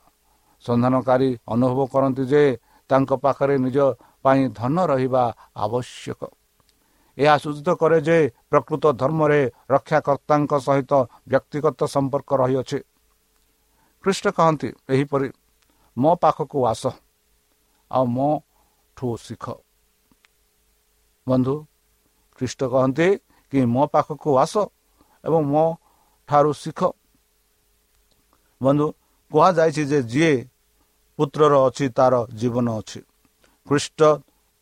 ସନ୍ଧାନକାରୀ 0.65 1.31
ଅନୁଭବ 1.47 1.81
କରନ୍ତି 1.95 2.25
ଯେ 2.33 2.43
ତାଙ୍କ 2.91 3.11
ପାଖରେ 3.25 3.55
ନିଜ 3.59 3.79
ପାଇଁ 4.23 4.43
ଧନ 4.51 4.77
ରହିବା 4.87 5.25
ଆବଶ୍ୟକ। 5.57 6.21
ଏହା 7.19 7.35
ସୂଚିତ 7.39 7.69
କରେ 7.81 7.99
ଯେ 8.01 8.19
ପ୍ରକୃତ 8.51 8.85
ଧର୍ମରେ 8.93 9.41
ରକ୍ଷାକର୍ତ୍ତାଙ୍କ 9.71 10.53
ସହିତ 10.67 10.93
ବ୍ୟକ୍ତିଗତ 11.29 11.81
ସମ୍ପର୍କ 11.95 12.31
ରହିଅଛି। 12.43 12.79
ଖ୍ରୀଷ୍ଟ 14.05 14.27
କହନ୍ତି 14.37 14.69
ଏହିପରି 14.89 15.29
ମୋ 15.97 16.13
ପାଖକୁ 16.23 16.59
ଆସ 16.67 16.83
ଆଉ 17.91 18.05
ମୋ 18.07 18.31
ଠୁ 18.97 19.09
ଶିଖ। 19.17 19.45
ବନ୍ଧୁ 21.27 21.55
ଖ୍ରୀଷ୍ଟ 22.39 22.61
କହନ୍ତି 22.65 23.09
କି 23.53 23.59
ମୋ 23.65 23.83
ପାଖକୁ 23.87 24.31
ଆସ 24.39 24.55
ଏବଂ 25.25 25.41
ମୋ 25.53 25.65
ଠାରୁ 26.29 26.53
ଶିଖ। 26.53 26.81
ବନ୍ଧୁ 28.61 28.87
କୁହାଯାଇଛି 29.31 29.83
ଯେ 29.85 29.99
ଯିଏ 30.03 30.33
ପୁତ୍ରର 31.19 31.55
ଅଛି 31.67 31.87
ତାର 31.89 32.15
ଜୀବନ 32.35 32.67
ଅଛି। 32.81 33.01
ଖ୍ରୀଷ୍ଟ 33.67 34.01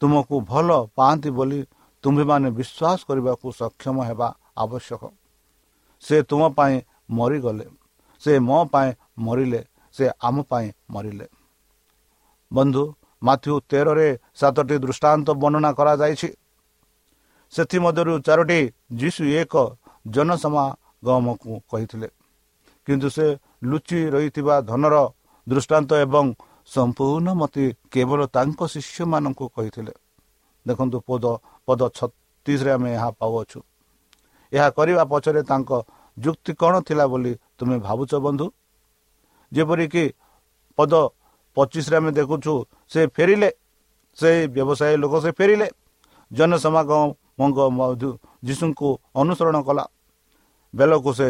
ତୁମକୁ 0.03 0.37
ଭଲ 0.41 0.69
ପାଆନ୍ତି 0.97 1.31
ବୋଲି 1.31 1.61
ତୁମ୍ଭେମାନେ 2.05 2.49
ବିଶ୍ୱାସ 2.51 2.99
କରିବାକୁ 3.09 3.47
ସକ୍ଷମ 3.53 3.97
ହେବା 4.09 4.29
ଆବଶ୍ୟକ। 4.57 5.03
ସେ 6.03 6.17
ତୁମ 6.23 6.43
ପାଇଁ 6.49 6.75
ମରିଗଲେ। 7.11 7.67
ସେ 8.23 8.33
ମୋ 8.39 8.59
ପାଇଁ 8.65 8.89
ମରିଲେ। 9.19 9.61
ସେ 9.95 10.05
ଆମ 10.23 10.37
ପାଇଁ 10.43 10.67
ମରିଲେ। 10.91 11.27
ବନ୍ଧୁ 12.53 12.85
ମାଥ୍ୟୁ 13.23 13.55
ତେରରେ 13.69 14.09
ସାତଟି 14.35 14.77
ଦୃଷ୍ଟାନ୍ତ 14.79 15.29
ବର୍ଣ୍ଣନା 15.31 15.71
କରାଯାଇଛି। 15.73 16.29
ସେଥିମଧ୍ୟରୁ 17.53 18.15
ଚାରୋଟି 18.27 18.61
ଯୀଶୁ 19.01 19.23
ଏକ 19.41 19.55
ଜନସମାଗମକୁ 20.15 21.51
କହିଥିଲେ। 21.71 22.09
କିନ୍ତୁ 22.87 23.09
ସେ 23.17 23.27
ଲୁଚି 23.71 24.01
ରହିଥିବା 24.15 24.55
ଧନର 24.71 24.97
ଦୃଷ୍ଟାନ୍ତ 25.47 25.91
ଏବଂ 26.05 26.27
ସମ୍ପୂର୍ଣ୍ଣ 26.69 27.29
ମତେ 27.41 27.65
କେବଳ 27.93 28.21
ତାଙ୍କ 28.37 28.61
ଶିଷ୍ୟମାନଙ୍କୁ 28.75 29.45
କହିଥିଲେ। 29.57 29.93
ଦେଖନ୍ତୁ 30.67 30.99
ପଦ 31.09 31.25
ପଦ 31.69 31.81
ଛତିଶରେ 31.97 32.71
ଆମେ 32.77 32.91
ଏହା 32.97 33.11
ପାଉଅଛୁ। 33.21 33.59
ଏହା 34.53 34.69
କରିବା 34.77 35.03
ପଛରେ 35.13 35.43
ତାଙ୍କ 35.51 35.71
ଯୁକ୍ତି 36.17 36.53
କ'ଣ 36.61 36.75
ଥିଲା 36.89 37.05
ବୋଲି 37.13 37.33
ତୁମେ 37.59 37.77
ଭାବୁଛ 37.87 38.13
ବନ୍ଧୁ? 38.27 38.47
ଯେପରିକି 39.53 40.05
ପଦ 40.79 40.93
ପଚିଶରେ 41.57 41.97
ଆମେ 42.01 42.11
ଦେଖୁଛୁ 42.19 42.55
ସେ 42.93 43.01
ଫେରିଲେ 43.17 43.51
ସେ 44.19 44.31
ବ୍ୟବସାୟୀ 44.55 44.97
ଲୋକ 45.03 45.15
ସେ 45.25 45.31
ଫେରିଲେ 45.39 45.69
ଜନସମାଗମ 46.31 47.03
ଯୀଶୁଙ୍କୁ 48.47 48.89
ଅନୁସରଣ 49.21 49.57
କଲା। 49.69 49.85
ବେଲକୁ 50.75 51.11
ସେ 51.19 51.29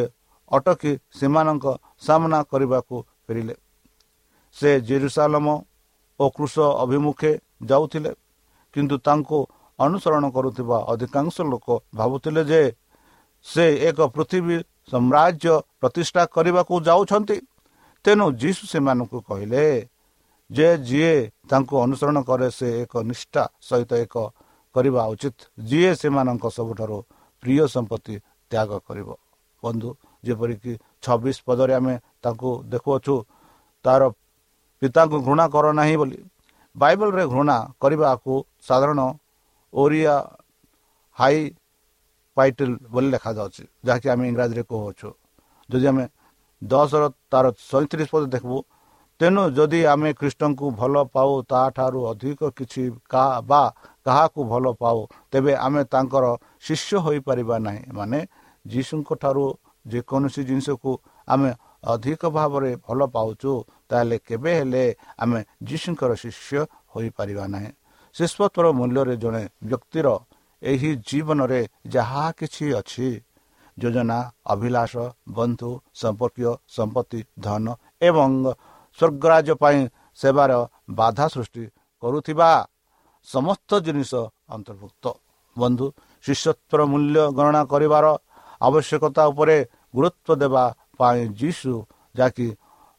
ଅଟକି 0.51 0.93
ସେମାନଙ୍କ 1.19 1.67
ସାମ୍ନା 2.07 2.39
କରିବାକୁ 2.51 2.97
ଫେରିଲେ। 3.25 3.55
ସେ 4.57 4.71
ଜେରୁସାଲମ 4.89 5.47
ଓ 6.21 6.25
କୃଷ 6.37 6.55
ଅଭିମୁଖେ 6.85 7.33
ଯାଉଥିଲେ 7.71 8.13
କିନ୍ତୁ 8.75 8.97
ତାଙ୍କୁ 9.07 9.39
ଅନୁସରଣ 9.79 10.25
କରୁଥିବା 10.37 10.79
ଅଧିକାଂଶ 10.93 11.37
ଲୋକ 11.53 11.67
ଭାବୁଥିଲେ 11.95 12.43
ଯେ 12.51 12.63
ସେ 13.47 13.65
ଏକ 13.89 13.99
ପୃଥିବୀ 14.15 14.57
ସାମ୍ରାଜ୍ୟ 14.91 15.53
ପ୍ରତିଷ୍ଠା 15.81 16.23
କରିବାକୁ 16.35 16.75
ଯାଉଛନ୍ତି। 16.89 17.37
ତେଣୁ 18.05 18.27
ଯୀଶୁ 18.43 18.63
ସେମାନଙ୍କୁ 18.73 19.19
କହିଲେ 19.29 19.65
ଯେ 20.51 20.69
ଯିଏ 20.89 21.15
ତାଙ୍କୁ 21.51 21.75
ଅନୁସରଣ 21.85 22.19
କରେ 22.29 22.49
ସେ 22.59 22.69
ଏକ 22.83 22.93
ନିଷ୍ଠା 23.11 23.43
ସହିତ 23.69 23.93
ଏକ 24.05 24.15
କରିବା 24.79 25.03
ଉଚିତ। 25.13 25.37
ଯିଏ 25.69 25.93
ସେମାନଙ୍କ 26.01 26.45
ସବୁଠାରୁ 26.59 26.99
ପ୍ରିୟ 27.43 27.65
ସମ୍ପତ୍ତି 27.75 28.15
ତ୍ୟାଗ 28.51 28.71
କରିବ। 28.89 29.09
ବନ୍ଧୁ 29.63 29.91
ଯେପରିକି 30.25 30.73
ଛବିଶ 31.05 31.37
ପଦରେ 31.47 31.73
ଆମେ 31.79 31.95
ତାଙ୍କୁ 32.23 32.51
ଦେଖୁଅଛୁ 32.73 33.15
ତାର 33.85 34.03
ପିତାଙ୍କୁ 34.83 35.19
ଘୃଣା 35.27 35.45
କର 35.55 35.67
ନାହିଁ 35.79 35.97
ବୋଲି। 36.01 36.19
ବାଇବଲରେ 36.77 37.25
ଘୃଣା 37.33 37.57
କରିବାକୁ 37.83 38.35
ସାଧାରଣ 38.69 39.01
ଓରିଆ 39.73 40.15
ହାଇ 41.19 41.41
ପାଇଟିଲ 42.37 42.71
ବୋଲି 42.93 43.09
ଲେଖାଯାଉଛି 43.15 43.63
ଯାହାକି 43.87 44.07
ଆମେ 44.15 44.25
ଇଂରାଜୀରେ 44.31 44.63
କହୁଅଛୁ। 44.71 45.09
ଯଦି 45.71 45.87
ଆମେ 45.91 46.05
ଦଶର 46.63 47.05
ତାର 47.33 47.45
ସଇଁତିରିଶ 47.63 48.09
ପଦ 48.13 48.23
ଦେଖିବୁ 48.35 48.59
ତେଣୁ 49.21 49.43
ଯଦି 49.51 49.81
ଆମେ 49.93 50.11
ଖ୍ରୀଷ୍ଟଙ୍କୁ 50.21 50.67
ଭଲ 50.79 50.95
ପାଉ 51.15 51.33
ତାଠାରୁ 51.51 52.01
ଅଧିକ 52.11 52.41
କିଛି 52.55 52.83
ବା 53.45 53.63
କାହାକୁ 54.09 54.41
ଭଲ 54.53 54.65
ପାଉ 54.83 54.99
ତେବେ 55.31 55.53
ଆମେ 55.67 55.83
ତାଙ୍କର 55.93 56.25
ଶିଷ୍ୟ 56.67 56.97
ହୋଇପାରିବା 57.05 57.57
ନାହିଁ। 57.67 57.83
ମାନେ 57.99 58.19
ଯୀଶୁଙ୍କ 58.65 59.11
ଠାରୁ 59.23 59.45
ଯେକୌଣସି 59.87 60.43
ଜିନିଷକୁ 60.49 60.91
ଆମେ 61.29 61.51
ଅଧିକ 61.85 62.23
ଭାବରେ 62.37 62.71
ଭଲ 62.87 63.01
ପାଉଛୁ 63.15 63.53
ତାହେଲେ 63.89 64.17
କେବେ 64.29 64.53
ହେଲେ 64.59 64.85
ଆମେ 65.23 65.41
ଯୀଶୁଙ୍କର 65.69 66.11
ଶିଷ୍ୟ 66.23 66.61
ହୋଇପାରିବା 66.93 67.45
ନାହିଁ। 67.55 67.71
ଶିଷ୍ପତ୍ୱର 68.15 68.67
ମୂଲ୍ୟରେ 68.79 69.15
ଜଣେ 69.23 69.43
ବ୍ୟକ୍ତିର 69.65 70.07
ଏହି 70.63 70.91
ଜୀବନରେ 71.09 71.61
ଯାହା 71.87 72.25
କିଛି 72.39 72.67
ଅଛି 72.81 73.09
ଯୋଜନା 73.77 74.19
ଅଭିଳାଷ 74.53 74.95
ବନ୍ଧୁ 75.37 75.71
ସମ୍ପର୍କୀୟ 75.95 76.51
ସମ୍ପତ୍ତି 76.77 77.21
ଧନ 77.39 77.67
ଏବଂ 78.09 78.31
ସ୍ୱର୍ଗରାଜ 78.99 79.49
ପାଇଁ 79.63 79.81
ସେବାର 80.19 80.53
ବାଧା 80.91 81.27
ସୃଷ୍ଟି 81.35 81.65
କରୁଥିବା 82.03 82.51
ସମସ୍ତ 83.29 83.71
ଜିନିଷ 83.87 84.13
ଅନ୍ତର୍ଭୁକ୍ତ। 84.55 85.05
ବନ୍ଧୁ 85.57 85.87
ଶିଷ୍ୟତ୍ୱର 86.25 86.81
ମୂଲ୍ୟ 86.93 87.23
ଗଣନା 87.37 87.63
କରିବାର 87.73 88.07
ଆବଶ୍ୟକତା 88.61 89.23
ଉପରେ 89.33 89.57
ଗୁରୁତ୍ୱ 89.97 90.39
ଦେବା 90.43 90.65
ପାଇଁ 90.99 91.21
ଯୀଶୁ 91.41 91.73
ଯାହାକି 92.19 92.47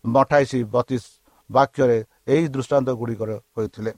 ମଠାଇଶି 0.04 0.60
ବତିଶ 0.74 1.04
ବାକ୍ୟରେ 1.50 1.98
ଏହି 2.34 2.46
ଦୃଷ୍ଟାନ୍ତ 2.56 2.90
ଗୁଡ଼ିକର 3.00 3.32
କହିଥିଲେ। 3.56 3.92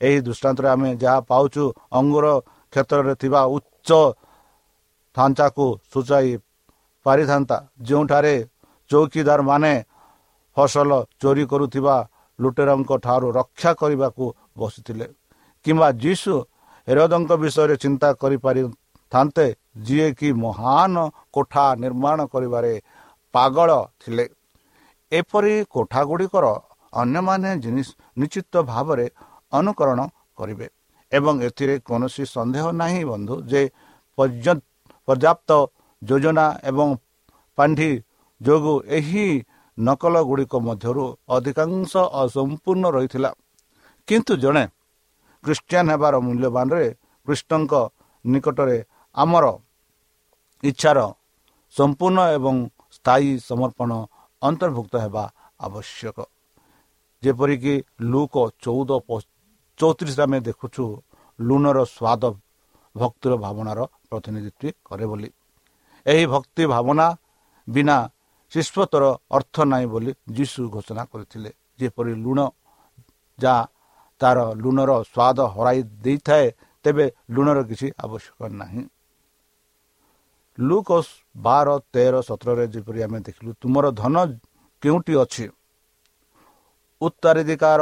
ଏହି 0.00 0.18
ଦୃଷ୍ଟାନ୍ତରେ 0.26 0.68
ଆମେ 0.74 0.90
ଯାହା 1.02 1.20
ପାଉଛୁ 1.30 1.64
ଅଙ୍ଗୁର 1.98 2.26
କ୍ଷେତ୍ରରେ 2.72 3.14
ଥିବା 3.22 3.40
ଉଚ୍ଚ 3.56 3.88
ଢାଞ୍ଚାକୁ 5.16 5.66
ସୂଚାଇ 5.92 6.30
ପାରିଥାନ୍ତା। 7.06 7.56
ଯେଉଁଠାରେ 7.86 8.34
ଚୌକିଦାର 8.90 9.40
ମାନେ 9.50 9.72
ଫସଲ 10.56 10.90
ଚୋରି 11.20 11.44
କରୁଥିବା 11.52 11.96
ଲୁଟେରଙ୍କ 12.38 12.90
ଠାରୁ 13.04 13.28
ରକ୍ଷା 13.38 13.70
କରିବାକୁ 13.80 14.24
ବସିଥିଲେ। 14.58 15.06
କିମ୍ବା 15.68 15.88
ଯୀଶୁ 16.02 16.34
ହେରଦଙ୍କ 16.88 17.30
ବିଷୟରେ 17.42 17.74
ଚିନ୍ତା 17.82 18.08
କରିପାରିଥାନ୍ତେ 18.22 19.46
ଯିଏକି 19.86 20.28
ମହାନ 20.44 20.94
କୋଠା 21.34 21.64
ନିର୍ମାଣ 21.82 22.18
କରିବାରେ 22.32 22.72
ପାଗଳ 23.34 23.70
ଥିଲେ। 24.00 24.24
ଏପରି 25.12 25.54
କୋଠା 25.74 26.00
ଗୁଡ଼ିକର 26.08 26.46
ଅନ୍ୟମାନେ 26.92 27.50
ନିଶ୍ଚିତ 28.20 28.54
ଭାବରେ 28.72 29.06
ଅନୁକରଣ 29.52 30.00
କରିବେ। 30.38 30.66
ଏବଂ 31.12 31.34
ଏଥିରେ 31.46 31.74
କୌଣସି 31.88 32.24
ସନ୍ଦେହ 32.34 32.64
ନାହିଁ 32.80 33.02
ବନ୍ଧୁ 33.10 33.34
ଯେ 33.50 33.62
ପର୍ଯ୍ୟାପ୍ତ 35.08 35.50
ଯୋଜନା 36.02 36.46
ଏବଂ 36.70 36.88
ପାଣ୍ଠି 37.58 37.90
ଯୋଗୁଁ 38.40 38.76
ଏହି 38.96 39.26
ନକଲ 39.78 40.14
ଗୁଡ଼ିକ 40.28 40.54
ମଧ୍ୟରୁ 40.68 41.04
ଅଧିକାଂଶ 41.36 41.92
ଅସମ୍ପୂର୍ଣ୍ଣ 42.22 42.84
ରହିଥିଲା। 42.96 43.30
କିନ୍ତୁ 44.08 44.34
ଜଣେ 44.42 44.64
ଖ୍ରୀଷ୍ଟିଆନ 45.48 45.86
ହେବାର 45.94 46.14
ମୂଲ୍ୟବାନରେ 46.26 46.86
କୃଷ୍ଣଙ୍କ 47.26 47.72
ନିକଟରେ 48.24 48.76
ଆମର 49.16 49.44
ଇଚ୍ଛାର 50.62 50.98
ସମ୍ପୂର୍ଣ୍ଣ 51.74 52.18
ଏବଂ 52.36 52.54
ସ୍ଥାୟୀ 52.96 53.30
ସମର୍ପଣ 53.48 53.90
ଅନ୍ତର୍ଭୁକ୍ତ 54.42 54.94
ହେବା 55.04 55.24
ଆବଶ୍ୟକ। 55.66 56.18
ଯେପରିକି 57.22 57.74
ଲୁକ 58.12 58.34
ଚଉଦ 58.64 58.90
ଚଉତିରିଶରେ 59.80 60.22
ଆମେ 60.26 60.38
ଦେଖୁଛୁ 60.48 60.84
ଲୁଣର 61.38 61.78
ସ୍ୱାଦ 61.96 62.22
ଭକ୍ତିର 62.96 63.32
ଭାବନାର 63.44 63.80
ପ୍ରତିନିଧିତ୍ୱ 64.08 64.76
କରେ 64.88 65.04
ବୋଲି। 65.10 65.28
ଏହି 66.06 66.24
ଭକ୍ତି 66.34 66.62
ଭାବନା 66.74 67.06
ବିନା 67.68 67.96
ଶିଶ୍ୱତର 68.52 69.04
ଅର୍ଥ 69.36 69.56
ନାହିଁ 69.72 69.86
ବୋଲି 69.92 70.10
ଯୀଶୁ 70.36 70.60
ଘୋଷଣା 70.74 71.02
କରିଥିଲେ। 71.12 71.50
ଯେପରି 71.78 72.12
ଲୁଣ 72.24 72.38
ଯାହା 73.38 73.62
ତାର 74.20 74.38
ଲୁଣର 74.62 74.90
ସ୍ୱାଦ 75.04 75.38
ହରାଇ 75.54 75.80
ଦେଇଥାଏ 76.04 76.46
ତେବେ 76.84 77.06
ଲୁଣର 77.34 77.58
କିଛି 77.70 77.86
ଆବଶ୍ୟକ 78.04 78.40
ନାହିଁ। 78.60 78.82
ଲୁକ 80.58 80.88
ବାର 81.36 81.68
ତେର 81.92 82.14
ସତରରେ 82.28 82.64
ଯେପରି 82.74 83.00
ଆମେ 83.06 83.18
ଦେଖିଲୁ 83.26 83.50
ତୁମର 83.62 83.86
ଧନ 84.00 84.14
କେଉଁଠି 84.82 85.14
ଅଛି? 85.22 85.44
ଉତ୍ତରାଧିକାର 87.00 87.80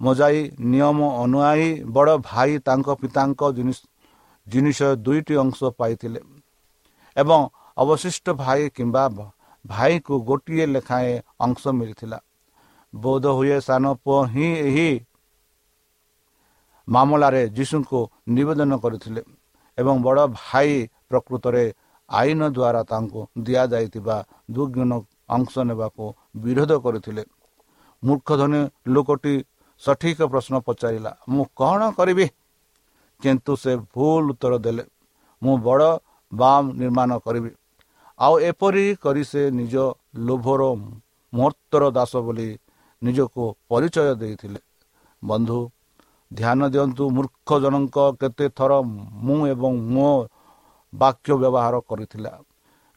ମଜାଇ 0.00 0.40
ନିୟମ 0.70 0.98
ଅନୁଆଇ 1.22 1.68
ବଡ଼ 1.94 2.12
ଭାଇ 2.24 2.52
ତାଙ୍କ 2.66 2.88
ପିତାଙ୍କ 3.00 3.42
ଜିନିଷ 4.46 4.80
ଦୁଇଟି 5.04 5.34
ଅଂଶ 5.42 5.58
ପାଇଥିଲେ। 5.78 6.20
ଏବଂ 7.16 7.40
ଅବଶିଷ୍ଟ 7.76 8.26
ଭାଇ 8.42 8.62
କିମ୍ବା 8.76 9.04
ଭାଇକୁ 9.64 10.14
ଗୋଟିଏ 10.28 10.64
ଲେଖାଏଁ 10.74 11.14
ଅଂଶ 11.44 11.62
ମିଳିଥିଲା। 11.78 12.18
ବୋଧ 12.92 13.24
ହୁଏ 13.38 13.58
ସାନ 13.60 13.84
ପୁଅ 14.04 14.20
ହିଁ 14.32 14.48
ଏହି 14.68 14.90
ମାମଲାରେ 16.90 17.42
ଯୀଶୁଙ୍କୁ 17.56 17.98
ନିବେଦନ 18.28 18.72
କରିଥିଲେ 18.84 19.22
ଏବଂ 19.78 19.94
ବଡ଼ 20.02 20.22
ଭାଇ 20.40 20.72
ପ୍ରକୃତରେ 21.08 21.64
ଆଇନ 22.08 22.40
ଦ୍ୱାରା 22.56 22.82
ତାଙ୍କୁ 22.82 23.20
ଦିଆଯାଇଥିବା 23.38 24.16
ଦୁର୍ଗୁଣ 24.50 24.92
ଅଂଶ 25.36 25.52
ନେବାକୁ 25.68 26.04
ବିରୋଧ 26.36 26.72
କରିଥିଲେ। 26.84 27.22
ମୂର୍ଖ 28.02 28.28
ଧନୀ 28.40 28.60
ଲୋକଟି 28.94 29.34
ସଠିକ 29.82 30.18
ପ୍ରଶ୍ନ 30.32 30.54
ପଚାରିଲା 30.66 31.10
ମୁଁ 31.28 31.44
କ'ଣ 31.56 31.80
କରିବି? 31.98 32.26
କିନ୍ତୁ 33.20 33.52
ସେ 33.62 33.72
ଭୁଲ 33.92 34.22
ଉତ୍ତର 34.32 34.52
ଦେଲେ 34.58 34.84
ମୁଁ 35.42 35.54
ବଡ଼ 35.66 35.90
ବାମ 36.32 36.62
ନିର୍ମାଣ 36.80 37.10
କରିବି। 37.24 37.50
ଆଉ 38.18 38.34
ଏପରି 38.40 38.84
କରି 39.02 39.22
ସେ 39.24 39.42
ନିଜ 39.50 39.74
ଲୋଭର 40.26 40.62
ମୁହୂର୍ତ୍ତର 41.32 41.82
ଦାସ 41.96 42.12
ବୋଲି 42.26 42.48
ନିଜକୁ 43.02 43.42
ପରିଚୟ 43.68 44.08
ଦେଇଥିଲେ। 44.20 44.60
ବନ୍ଧୁ 45.22 45.58
ଧ୍ୟାନ 46.30 46.60
ଦିଅନ୍ତୁ 46.72 47.04
ମୂର୍ଖ 47.16 47.48
ଜଣଙ୍କ 47.62 47.96
କେତେ 48.20 48.46
ଥର 48.58 48.72
ମୁଁ 49.26 49.38
ଏବଂ 49.52 49.72
ମୋ 49.94 50.10
ବାକ୍ୟ 50.92 51.32
ବ୍ୟବହାର 51.42 51.74
କରିଥିଲା। 51.90 52.32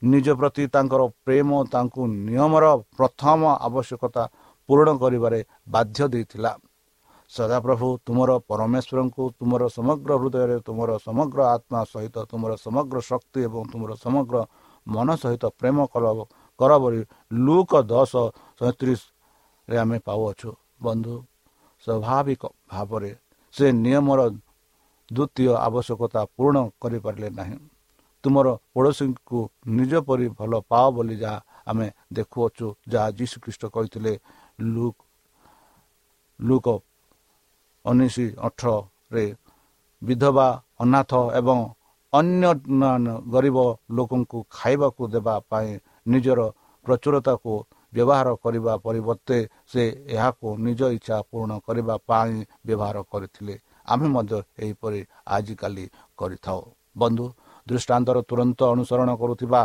ନିଜ 0.02 0.28
ପ୍ରତି 0.40 0.64
ତାଙ୍କର 0.74 1.02
ପ୍ରେମ 1.26 1.50
ତାଙ୍କୁ 1.74 2.02
ନିୟମର 2.28 2.66
ପ୍ରଥମ 2.98 3.42
ଆବଶ୍ୟକତା 3.68 4.24
ପୂରଣ 4.70 4.90
କରିବାରେ 5.02 5.40
ବାଧ୍ୟ 5.74 6.00
ଦେଇଥିଲା। 6.14 6.52
ସଦାପ୍ରଭୁ 7.32 7.88
ତୁମର 8.06 8.32
ପରମେଶ୍ୱରଙ୍କୁ 8.50 9.24
ତୁମର 9.40 9.62
ସମଗ୍ର 9.78 10.12
ହୃଦୟରେ 10.22 10.58
ତୁମର 10.68 10.90
ସମଗ୍ର 11.08 11.40
ଆତ୍ମା 11.56 11.82
ସହିତ 11.94 12.16
ତୁମର 12.30 12.52
ସମଗ୍ର 12.66 12.98
ଶକ୍ତି 13.10 13.40
ଏବଂ 13.48 13.62
ତୁମର 13.72 13.92
ସମଗ୍ର 14.06 14.36
ମନ 14.88 15.08
ସହିତ 15.24 15.44
ପ୍ରେମ 15.60 15.78
କର 16.60 16.72
ବୋଲି 16.84 17.02
ଲୁକ 17.46 17.72
ଦଶ 17.92 18.14
ସଇଁତିରିଶରେ 18.60 19.76
ଆମେ 19.84 19.98
ପାଉଅଛୁ। 20.08 20.50
ବନ୍ଧୁ 20.86 21.16
ସ୍ୱାଭାବିକ 21.84 22.42
ଭାବରେ 22.72 23.12
ସେ 23.54 23.66
ନିୟମର 23.78 24.20
ଦ୍ୱିତୀୟ 25.12 25.52
ଆବଶ୍ୟକତା 25.60 26.22
ପୂରଣ 26.36 26.58
କରିପାରିଲେ 26.82 27.30
ନାହିଁ। 27.38 27.58
ତୁମର 28.24 28.48
ପଡ଼ୋଶୀଙ୍କୁ 28.74 29.40
ନିଜ 29.78 29.94
ପରି 30.08 30.28
ଭଲ 30.38 30.54
ପାଅ 30.70 30.86
ବୋଲି 30.96 31.16
ଯାହା 31.24 31.38
ଆମେ 31.70 31.88
ଦେଖୁଅଛୁ 32.14 32.68
ଯାହା 32.92 33.08
ଯୀଶୁ 33.18 33.36
ଖ୍ରୀଷ୍ଟ 33.44 33.64
କହିଥିଲେ 33.76 34.14
ଲୁକ୍ 34.74 35.00
ଲୁକ 36.40 36.68
ଉଣେଇଶ 37.86 38.18
ଅଠରରେ 38.48 39.26
ବିଧବା 40.02 40.48
ଅନାଥ 40.80 41.12
ଏବଂ 41.40 41.60
ଅନ୍ୟ 42.14 43.14
ଗରିବ 43.34 43.58
ଲୋକଙ୍କୁ 43.98 44.40
ଖାଇବାକୁ 44.52 45.02
ଦେବା 45.10 45.36
ପାଇଁ 45.50 45.70
ନିଜର 46.08 46.40
ପ୍ରଚୁରତାକୁ 46.86 47.54
ବ୍ୟବହାର 47.94 48.28
କରିବା 48.44 48.74
ପରିବର୍ତ୍ତେ 48.86 49.38
ସେ 49.68 49.84
ଏହାକୁ 50.08 50.48
ନିଜ 50.58 50.82
ଇଚ୍ଛା 50.98 51.18
ପୂରଣ 51.30 51.52
କରିବା 51.60 51.96
ପାଇଁ 52.10 52.34
ବ୍ୟବହାର 52.66 52.98
କରିଥିଲେ। 53.12 53.56
ଆମେ 53.86 54.08
ମଧ୍ୟ 54.08 54.38
ଏହିପରି 54.60 55.02
ଆଜିକାଲି 55.28 55.86
କରିଥାଉ। 56.20 56.62
ବନ୍ଧୁ 56.98 57.26
ଦୃଷ୍ଟାନ୍ତର 57.68 58.18
ତୁରନ୍ତ 58.30 58.60
ଅନୁସରଣ 58.74 59.10
କରୁଥିବା 59.16 59.62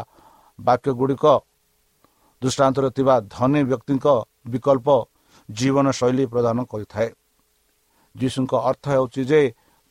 ବାକ୍ୟ 0.59 0.91
ଗୁଡ଼ିକ 0.93 1.27
ଦୃଷ୍ଟାନ୍ତରେ 2.43 2.89
ଥିବା 2.91 3.15
ଧନୀ 3.31 3.63
ବ୍ୟକ୍ତିଙ୍କ 3.65 4.07
ବିକଳ୍ପ 4.49 4.89
ଜୀବନଶୈଳୀ 5.49 6.25
ପ୍ରଦାନ 6.27 6.59
କରିଥାଏ। 6.65 7.09
ଯୀଶୁଙ୍କ 8.15 8.53
ଅର୍ଥ 8.71 8.85
ହେଉଛି 8.89 9.23
ଯେ 9.25 9.41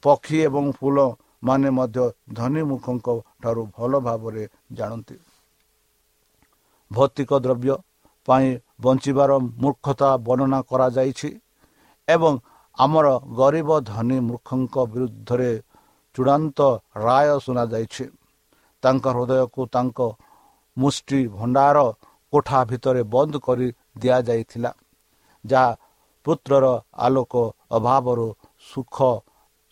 ପକ୍ଷୀ 0.03 0.37
ଏବଂ 0.47 0.65
ଫୁଲ 0.71 0.97
ମାନେ 1.43 1.69
ମଧ୍ୟ 1.69 1.99
ଧନୀ 2.33 2.61
ମୁଖଙ୍କ 2.63 3.07
ଠାରୁ 3.41 3.61
ଭଲ 3.77 3.91
ଭାବରେ 3.99 4.43
ଜାଣନ୍ତି। 4.73 5.17
ଭୌତିକ 6.91 7.31
ଦ୍ରବ୍ୟ 7.39 7.71
ପାଇଁ 8.27 8.47
ବଞ୍ଚିବାର 8.83 9.31
ମୂର୍ଖତା 9.61 10.09
ବର୍ଣ୍ଣନା 10.25 10.59
କରାଯାଇଛି 10.69 11.29
ଏବଂ 12.07 12.33
ଆମର 12.77 13.07
ଗରିବ 13.39 13.69
ଧନୀ 13.89 14.17
ମୂର୍ଖଙ୍କ 14.27 14.75
ବିରୁଦ୍ଧରେ 14.93 15.51
ଚୂଡ଼ାନ୍ତ 16.15 16.59
ରାୟ 17.05 17.29
ଶୁଣାଯାଇଛି। 17.45 18.05
ତାଙ୍କ 18.83 19.05
ହୃଦୟକୁ 19.15 19.61
ତାଙ୍କ 19.75 19.99
ମୁଷ୍ଟି 20.77 21.19
ଭଣ୍ଡାର 21.37 21.77
କୋଠା 22.33 22.59
ଭିତରେ 22.69 23.01
ବନ୍ଦ 23.13 23.33
କରି 23.45 23.67
ଦିଆଯାଇଥିଲା 24.01 24.71
ଯାହା 25.45 25.71
ପୁତ୍ରର 26.25 26.65
ଆଲୋକ 27.05 27.33
ଅଭାବରୁ 27.77 28.27
ସୁଖ 28.69 28.95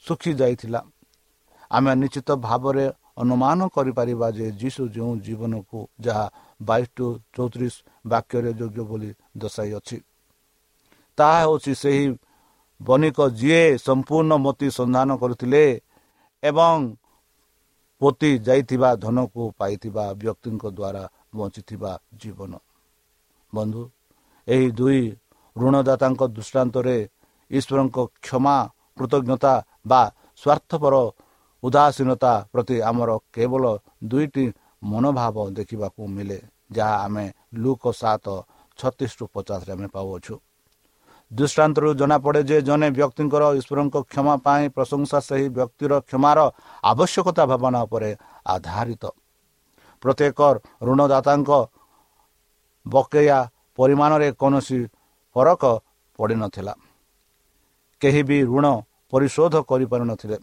ଶୁଖି 0.06 0.32
ଯାଇଥିଲା। 0.42 0.82
ଆମେ 1.72 1.92
ନିଶ୍ଚିତ 2.02 2.30
ଭାବରେ 2.48 2.86
ଅନୁମାନ 3.18 3.60
କରିପାରିବା 3.76 4.28
ଯେ 4.38 4.48
ଯୀଶୁ 4.52 4.82
ଯେଉଁ 4.96 5.14
ଜୀବନକୁ 5.26 5.80
ଯାହା 6.00 6.26
ବାଇଶ 6.60 6.88
ଟୁ 6.96 7.06
ଚଉତିରିଶ 7.34 7.76
ବାକ୍ୟରେ 8.08 8.52
ଯୋଗ୍ୟ 8.60 8.82
ବୋଲି 8.90 9.12
ଦର୍ଶାଇଅଛି 9.38 9.98
ତାହା 11.18 11.40
ହେଉଛି 11.42 11.74
ସେହି 11.76 12.06
ବଣିକ 12.82 13.18
ଯିଏ 13.40 13.64
ସମ୍ପୂର୍ଣ୍ଣ 13.78 14.32
ମତି 14.38 14.68
ସନ୍ଧାନ 14.70 15.10
କରିଥିଲେ 15.18 15.64
ଏବଂ 16.44 16.78
ପୋତି 18.02 18.30
ଯାଇଥିବା 18.40 18.90
ଧନକୁ 18.96 19.44
ପାଇଥିବା 19.60 20.06
ବ୍ୟକ୍ତିଙ୍କ 20.14 20.64
ଦ୍ୱାରା 20.70 21.04
ବଞ୍ଚିଥିବା 21.36 21.92
ଜୀବନ। 22.22 22.52
ବନ୍ଧୁ 23.54 23.84
ଏହି 24.48 24.68
ଦୁଇ 24.72 25.02
ଋଣଦାତାଙ୍କ 25.56 26.22
ଦୃଷ୍ଟାନ୍ତରେ 26.28 26.98
ଈଶ୍ୱରଙ୍କ 27.52 27.98
କ୍ଷମା 28.22 28.58
କୃତଜ୍ଞତା 28.98 29.54
ବା 29.88 30.02
ସ୍ୱାର୍ଥପର 30.42 30.96
ଉଦାସୀନତା 31.66 32.34
ପ୍ରତି 32.52 32.76
ଆମର 32.90 33.10
କେବଳ 33.36 33.64
ଦୁଇଟି 34.12 34.46
ମନୋଭାବ 34.92 35.36
ଦେଖିବାକୁ 35.58 36.02
ମିଳେ 36.16 36.40
ଯାହା 36.76 36.96
ଆମେ 37.06 37.26
ଲୁକ 37.64 37.84
ସାତ 38.02 38.26
ଛତିଶରୁ 38.80 39.24
ପଚାଶରେ 39.34 39.72
ଆମେ 39.76 39.88
ପାଉଅଛୁ। 39.96 40.36
ଦୃଷ୍ଟାନ୍ତରୁ 41.32 41.90
ଜଣାପଡ଼େ 42.00 42.42
ଯେ 42.50 42.58
ଜଣେ 42.68 42.88
ବ୍ୟକ୍ତିଙ୍କର 42.98 43.44
ଈଶ୍ୱରଙ୍କ 43.60 43.96
କ୍ଷମା 44.12 44.36
ପାଇଁ 44.46 44.64
ପ୍ରଶଂସା 44.76 45.18
ସେହି 45.28 45.48
ବ୍ୟକ୍ତିର 45.58 45.94
କ୍ଷମାର 46.10 46.40
ଆବଶ୍ୟକତା 46.84 47.44
ଭାବନା 47.52 47.80
ଉପରେ 47.88 48.10
ଆଧାରିତ। 48.46 49.04
ପ୍ରତ୍ୟେକ 50.04 50.40
ଋଣଦାତାଙ୍କ 50.88 51.50
ବକେୟା 52.86 53.40
ପରିମାଣରେ 53.78 54.30
କୌଣସି 54.42 54.80
ଫରକ 55.36 55.64
ପଡ଼ିନଥିଲା। 56.20 56.74
କେହି 58.02 58.22
ବି 58.30 58.38
ଋଣ 58.52 58.66
ପରିଶୋଧ 59.12 59.54
କରିପାରୁନଥିଲେ। 59.70 60.38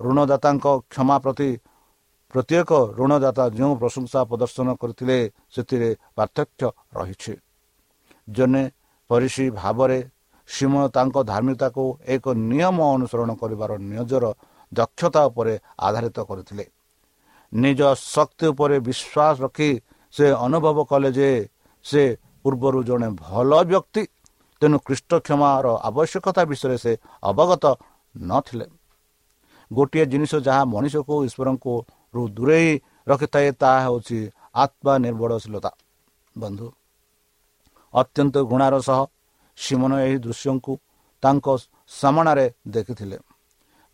ଋଣଦାତାଙ୍କ 0.00 0.66
କ୍ଷମା 0.92 1.16
ପ୍ରତି 1.24 1.50
ପ୍ରତ୍ୟେକ 2.34 2.70
ଋଣଦାତା 2.98 3.44
ଯେଉଁ 3.58 3.74
ପ୍ରଶଂସା 3.82 4.20
ପ୍ରଦର୍ଶନ 4.30 4.68
କରିଥିଲେ 4.80 5.18
ସେଥିରେ 5.54 5.90
ପାର୍ଥକ୍ୟ 6.16 6.62
ରହିଛି। 6.96 7.34
ଜଣେ 8.28 8.62
ପରିସି 9.10 9.44
ଭାବରେ 9.60 9.98
ସୀମ 10.48 10.74
ତାଙ୍କ 10.96 11.16
ଧାର୍ମିକତାକୁ 11.30 11.84
ଏକ 12.14 12.24
ନିୟମ 12.50 12.78
ଅନୁସରଣ 12.96 13.30
କରିବାର 13.42 13.70
ନିଜର 13.92 14.24
ଦକ୍ଷତା 14.72 15.22
ଉପରେ 15.30 15.54
ଆଧାରିତ 15.78 16.18
କରିଥିଲେ। 16.30 16.64
ନିଜ 17.52 17.80
ଶକ୍ତି 18.14 18.46
ଉପରେ 18.52 18.76
ବିଶ୍ୱାସ 18.88 19.34
ରଖି 19.44 19.70
ସେ 20.14 20.26
ଅନୁଭବ 20.46 20.78
କଲେ 20.90 21.10
ଯେ 21.18 21.30
ସେ 21.84 22.02
ପୂର୍ବରୁ 22.42 22.80
ଜଣେ 22.88 23.08
ଭଲ 23.24 23.50
ବ୍ୟକ୍ତି 23.70 24.02
ତେଣୁ 24.62 24.76
ଖ୍ରୀଷ୍ଟ 24.86 25.10
କ୍ଷମାର 25.26 25.66
ଆବଶ୍ୟକତା 25.88 26.42
ବିଷୟରେ 26.50 26.76
ସେ 26.84 26.92
ଅବଗତ 27.22 27.64
ନଥିଲେ। 28.14 28.66
ଗୋଟିଏ 29.70 30.04
ଜିନିଷ 30.12 30.32
ଯାହା 30.46 30.62
ମଣିଷକୁ 30.74 31.14
ଈଶ୍ୱରଙ୍କୁ 31.28 31.74
ଦୂରେଇ 32.36 32.70
ରଖିଥାଏ 33.10 33.48
ତାହା 33.60 33.78
ହେଉଛି 33.86 34.18
ଆତ୍ମା 34.54 34.94
ନିର୍ଭରଶୀଳତା 35.04 35.70
ବନ୍ଧୁ 36.36 36.66
ଅତ୍ୟନ୍ତ 37.94 38.36
ଘୃଣାର 38.50 38.74
ସହ 38.88 39.00
ସିମନ 39.58 39.92
ଏହି 40.06 40.16
ଦୃଶ୍ୟଙ୍କୁ 40.24 40.72
ତାଙ୍କ 41.22 41.46
ସାମନାରେ 42.00 42.46
ଦେଖିଥିଲେ। 42.74 43.18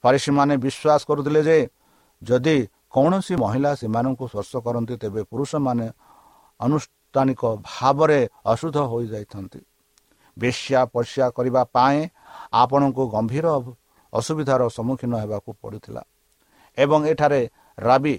ପାରିସୀମାନେ 0.05 0.55
ବିଶ୍ୱାସ 0.65 1.01
କରୁଥିଲେ 1.09 1.41
ଯେ 1.49 1.59
ଯଦି 2.23 2.57
କୌଣସି 2.95 3.35
ମହିଳା 3.43 3.71
ସେମାନଙ୍କୁ 3.81 4.25
ସ୍ପର୍ଶ 4.33 4.53
କରନ୍ତି 4.67 4.95
ତେବେ 5.03 5.23
ପୁରୁଷମାନେ 5.31 5.87
ଅନୁଷ୍ଠାନିକ 6.61 7.43
ଭାବରେ 7.69 8.21
ଅଶୁଦ୍ଧ 8.53 8.79
ହୋଇଯାଇଥାନ୍ତି। 8.93 9.61
ବେଶ୍ୟା 10.37 10.81
ପରିସ୍ୟା 10.95 11.27
କରିବା 11.37 11.63
ପାଇଁ 11.75 11.99
ଆପଣଙ୍କୁ 12.63 13.03
ଗମ୍ଭୀର 13.15 13.47
ଅସୁବିଧାର 14.15 14.63
ସମ୍ମୁଖୀନ 14.77 15.13
ହେବାକୁ 15.23 15.51
ପଡ଼ିଥିଲା। 15.63 16.03
ଏବଂ 16.79 17.01
ଏଠାରେ 17.13 17.41
ରାବି 17.79 18.17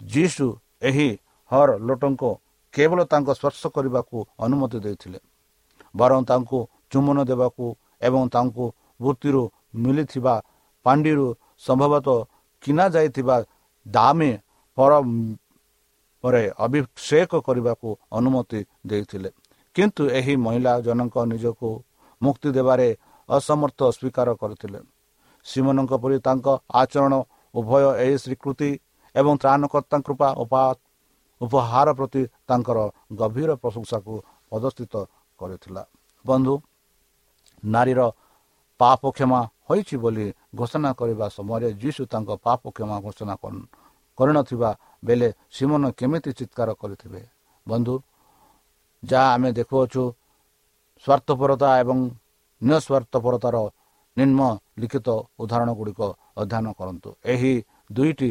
ଯୀଶୁ 0.00 0.46
ଏହି 0.82 1.08
ହର 1.50 1.70
ଲୋଟଙ୍କୁ 1.86 2.30
କେବଳ 2.74 2.98
ତାଙ୍କ 3.12 3.28
ସ୍ପର୍ଶ 3.38 3.62
କରିବାକୁ 3.76 4.16
ଅନୁମତି 4.38 4.78
ଦେଇଥିଲେ 4.84 5.18
ବରଂ 5.94 6.20
ତାଙ୍କୁ 6.30 6.58
ଚୁମ୍ବନ 6.90 7.18
ଦେବାକୁ 7.30 7.64
ଏବଂ 8.02 8.22
ତାଙ୍କୁ 8.34 8.64
ବୃତ୍ତିରୁ 9.02 9.42
ମିଳିଥିବା 9.82 10.34
ପାଣ୍ଡିରୁ 10.86 11.26
ସମ୍ଭବତଃ 11.66 12.18
କିଣା 12.62 12.84
ଯାଇଥିବା 12.94 13.36
ଦାମୀ 13.86 14.30
ପର 14.78 14.92
ପରେ 16.24 16.42
ଅଭିଷେକ 16.64 17.32
କରିବାକୁ 17.46 17.88
ଅନୁମତି 18.18 18.60
ଦେଇଥିଲେ। 18.86 19.30
କିନ୍ତୁ 19.76 20.02
ଏହି 20.18 20.34
ମହିଳା 20.44 20.72
ଜଣଙ୍କ 20.86 21.16
ନିଜକୁ 21.32 21.68
ମୁକ୍ତି 22.22 22.48
ଦେବାରେ 22.56 22.88
ଅସମର୍ଥ 23.28 23.80
ସ୍ୱୀକାର 23.96 24.28
କରିଥିଲେ। 24.40 24.78
ସିମନଙ୍କ 25.46 25.92
ପରି 26.02 26.16
ତାଙ୍କ 26.26 26.46
ଆଚରଣ 26.80 27.14
ଉଭୟ 27.54 27.84
ଏହି 28.04 28.16
ସ୍ୱୀକୃତି 28.22 28.70
ଏବଂ 29.14 29.32
ତ୍ରାଣକର୍ତ୍ତା 29.42 29.96
କୃପା 30.06 30.28
ଉପହାର 31.40 31.88
ପ୍ରତି 31.98 32.22
ତାଙ୍କର 32.48 32.78
ଗଭୀର 33.20 33.50
ପ୍ରଶଂସାକୁ 33.62 34.12
ପ୍ରଦର୍ଶିତ 34.50 34.94
କରିଥିଲା। 35.40 35.82
ବନ୍ଧୁ 36.24 36.54
ନାରୀର 37.62 38.00
ପାପ 38.80 39.02
କ୍ଷମା 39.16 39.40
ହୋଇଛି 39.68 39.96
ବୋଲି 40.02 40.26
ଘୋଷଣା 40.58 40.90
କରିବା 41.00 41.26
ସମୟରେ 41.36 41.68
ଯୀଶୁ 41.82 42.02
ତାଙ୍କ 42.12 42.30
ପାପ 42.46 42.62
କ୍ଷମା 42.76 42.96
ଘୋଷଣା 43.04 43.34
କରିନଥିବା 44.18 44.70
ବେଳେ 45.06 45.28
ସିମନ 45.56 45.82
କେମିତି 45.98 46.30
ଚିତ୍କାର 46.38 46.68
କରିଥିବେ? 46.80 47.22
ବନ୍ଧୁ 47.66 47.94
ଯାହା 49.02 49.28
ଆମେ 49.34 49.50
ଦେଖୁଅଛୁ 49.58 50.02
ସ୍ୱାର୍ଥପରତା 51.04 51.68
ଏବଂ 51.82 51.98
ନିଃସ୍ୱାର୍ଥପରତାର 52.62 53.56
ନିମ୍ନ 54.16 54.40
ଲିଖିତ 54.80 55.08
ଉଦାହରଣ 55.42 55.70
ଗୁଡ଼ିକ 55.78 56.00
ଅଧ୍ୟୟନ 56.40 56.66
କରନ୍ତୁ। 56.78 57.10
ଏହି 57.24 57.52
ଦୁଇଟି 57.96 58.30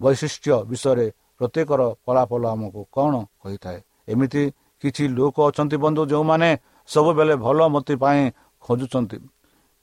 ବୈଶିଷ୍ଟ୍ୟ 0.00 0.54
ବିଷୟରେ 0.70 1.06
ପ୍ରତ୍ୟେକର 1.38 1.80
ଫଳାଫଳ 2.04 2.42
ଆମକୁ 2.54 2.80
କ'ଣ 2.94 3.14
କହିଥାଏ? 3.42 3.78
ଏମିତି 4.12 4.42
କିଛି 4.82 5.04
ଲୋକ 5.18 5.36
ଅଛନ୍ତି 5.48 5.76
ବନ୍ଧୁ 5.84 6.02
ଯେଉଁମାନେ 6.12 6.50
ସବୁବେଳେ 6.88 7.34
ଭଲ 7.44 7.58
ମତି 7.74 7.94
ପାଇଁ 8.02 8.22
ଖୋଜୁଛନ୍ତି 8.62 9.18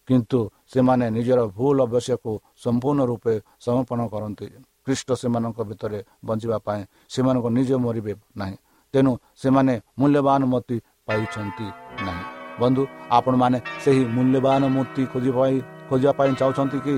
କିନ୍ତୁ 0.07 0.39
ସେମାନେ 0.71 1.05
ନିଜର 1.17 1.39
ଭୁଲ 1.57 1.77
ଅବଶ୍ୟକୁ 1.87 2.31
ସମ୍ପୂର୍ଣ୍ଣ 2.63 3.01
ରୂପେ 3.09 3.33
ସମର୍ପଣ 3.65 3.99
କରନ୍ତି। 4.13 4.47
ଖ୍ରୀଷ୍ଟ 4.85 5.09
ସେମାନଙ୍କ 5.21 5.59
ଭିତରେ 5.69 5.99
ବଞ୍ଚିବା 6.27 6.57
ପାଇଁ 6.65 6.81
ସେମାନଙ୍କୁ 7.13 7.49
ନିଜ 7.57 7.69
ମରିବେ 7.83 8.13
ନାହିଁ 8.39 8.55
ତେଣୁ 8.93 9.11
ସେମାନେ 9.41 9.73
ମୂଲ୍ୟବାନ 9.99 10.41
ମୂର୍ତ୍ତି 10.51 10.77
ପାଇଛନ୍ତି 11.07 11.67
ନାହିଁ। 12.05 12.34
ବନ୍ଧୁ 12.61 12.83
ଆପଣମାନେ 13.17 13.57
ସେହି 13.83 14.03
ମୂଲ୍ୟବାନ 14.15 14.61
ମୂର୍ତ୍ତି 14.75 15.03
ଖୋଜିବା 15.13 15.39
ପାଇଁ 15.43 15.57
ଖୋଜିବା 15.89 16.13
ପାଇଁ 16.19 16.31
ଚାହୁଁଛନ୍ତି 16.39 16.79
କି? 16.85 16.95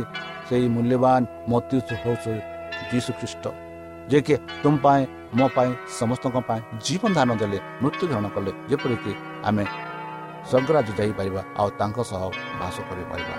ସେହି 0.48 0.68
ମୂଲ୍ୟବାନ 0.76 1.22
ମୂର୍ତ୍ତି 1.52 1.78
ହେଉଛି 2.04 2.34
ଯୀଶୁ 2.92 3.12
ଖ୍ରୀଷ୍ଟ 3.20 3.46
ଯେ 4.12 4.20
କି 4.26 4.36
ତୁମ 4.64 4.74
ପାଇଁ 4.86 5.02
ମୋ 5.38 5.46
ପାଇଁ 5.56 5.70
ସମସ୍ତଙ୍କ 6.00 6.38
ପାଇଁ 6.50 6.62
ଜୀବନ 6.86 7.12
ଦାନ 7.18 7.30
ଦେଲେ 7.42 7.60
ମୃତ୍ୟୁଗ୍ରହଣ 7.84 8.26
କଲେ 8.36 8.52
ଯେପରିକି 8.70 9.12
ଆମେ 9.48 9.64
ସ୍ୱର୍ଗରାଜ 10.50 10.88
ଯାଇପାରିବା 11.00 11.42
ଆଉ 11.60 11.70
ତାଙ୍କ 11.80 11.98
ସହ 12.10 12.24
ବାସ 12.60 12.76
କରିପାରିବା। 12.88 13.36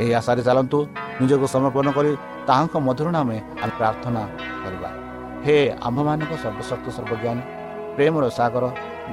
ଏହି 0.00 0.10
ଆଶାରେ 0.18 0.42
ଚାଲନ୍ତୁ 0.48 0.78
ନିଜକୁ 1.20 1.46
ସମର୍ପଣ 1.54 1.86
କରି 1.96 2.12
ତାହାଙ୍କ 2.48 2.74
ମଧୁର 2.86 3.08
ନାମେ 3.16 3.36
ଆମେ 3.62 3.72
ପ୍ରାର୍ଥନା 3.78 4.22
କରିବା। 4.62 4.90
ହେ 5.44 5.56
ଆମ୍ଭମାନଙ୍କ 5.86 6.32
ସର୍ବଶକ୍ତି 6.42 6.90
ସର୍ବଜ୍ଞାନୀ 6.96 7.42
ପ୍ରେମର 7.96 8.24
ସାଗର 8.38 8.64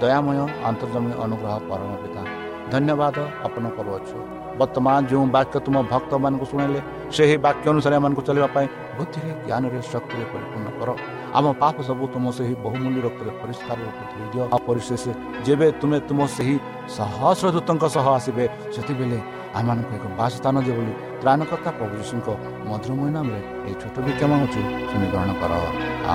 ଦୟାମୟ 0.01 0.37
ଅନ୍ତର୍ଜମୀ 0.69 1.11
ଅନୁଗ୍ରହ 1.23 1.55
ପରମ 1.69 1.91
ପିତା 2.03 2.21
ଧନ୍ୟବାଦ 2.71 3.17
ଅର୍ପଣ 3.45 3.65
କରୁଅଛୁ। 3.77 4.17
ବର୍ତ୍ତମାନ 4.59 4.95
ଯେଉଁ 5.11 5.25
ବାକ୍ୟ 5.35 5.55
ତୁମ 5.65 5.75
ଭକ୍ତମାନଙ୍କୁ 5.91 6.45
ଶୁଣିଲେ 6.51 6.79
ସେହି 7.15 7.35
ବାକ୍ୟ 7.45 7.65
ଅନୁସାରେ 7.71 7.95
ଏମାନଙ୍କୁ 7.99 8.21
ଚାଲିବା 8.27 8.47
ପାଇଁ 8.55 8.67
ବୁଦ୍ଧିରେ 8.97 9.31
ଜ୍ଞାନରେ 9.47 9.79
ଶକ୍ତିରେ 9.91 10.25
ପରିପୂର୍ଣ୍ଣ 10.33 10.67
କର। 10.79 10.89
ଆମ 11.37 11.45
ପାପ 11.61 11.75
ସବୁ 11.87 12.03
ତୁମ 12.13 12.25
ସେହି 12.37 12.53
ବହୁମୂଲ୍ୟ 12.65 12.99
ରକ୍ତରେ 13.05 13.31
ପରିଷ୍କାର 13.41 13.77
ରୂପେ 13.85 14.03
ଧୋଇଦିଅ 14.11 14.43
ଆଉ 14.53 14.59
ପରିଶେଷ 14.67 15.03
ଯେବେ 15.45 15.67
ତୁମେ 15.81 15.97
ତୁମ 16.09 16.19
ସେହି 16.37 16.55
ସହସ୍ର 16.97 17.47
ଦୂତଙ୍କ 17.55 17.83
ସହ 17.95 18.05
ଆସିବେ 18.17 18.45
ସେତେବେଳେ 18.73 19.19
ଆମମାନଙ୍କୁ 19.59 19.91
ଏକ 19.97 20.05
ବାସସ୍ଥାନ 20.19 20.55
ଯେ 20.65 20.71
ବୋଲି 20.77 20.93
ତ୍ରାଣକର୍ତ୍ତା 21.21 21.71
ପ୍ରଭୁ 21.77 21.93
ଯୀଶୁଙ୍କ 21.99 22.27
ମଧୁରମୟ 22.69 23.09
ନାମରେ 23.17 23.41
ଏହି 23.67 23.75
ଛୋଟ 23.81 23.95
ବିକ୍ଷମ 24.07 24.31
ହେଉଛି 24.39 24.61
ଶୁଣି 24.89 25.07
ଗ୍ରହଣ 25.11 25.29
କର। 25.41 25.51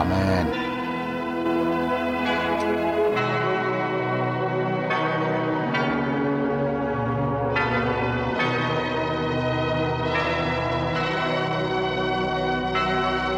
ଆମେନ୍। 0.00 0.69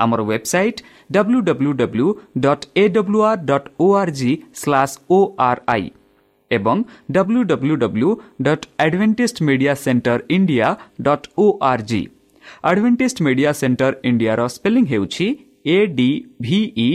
আমার 0.00 0.20
website 0.22 0.76
W 1.10 1.38
W 1.42 1.70
W 1.74 2.06
dot 2.44 2.60
A 2.76 2.84
W R 2.96 3.36
dot 3.50 3.64
O 3.78 3.86
R 4.00 4.12
G 4.18 4.32
slash 4.60 4.94
O 5.10 5.18
R 5.42 5.62
I 5.68 5.86
ଏବଂ 6.50 6.78
W 7.10 7.40
W 7.44 7.74
W 7.76 8.08
dot 8.42 8.66
Adventist 8.84 9.38
media 9.42 9.74
centre 9.84 10.18
India 10.30 10.68
dot 11.00 11.26
O 11.38 11.46
R 11.62 11.84
G 11.90 12.02
Adventist 12.64 13.22
media 13.22 13.52
centre 13.52 13.92
ଇଣ୍ଡିଆର 14.10 14.40
spelling 14.48 14.84
ହେଉଛି 14.92 15.26
A 15.66 15.78
D 15.96 16.10
V E 16.40 16.88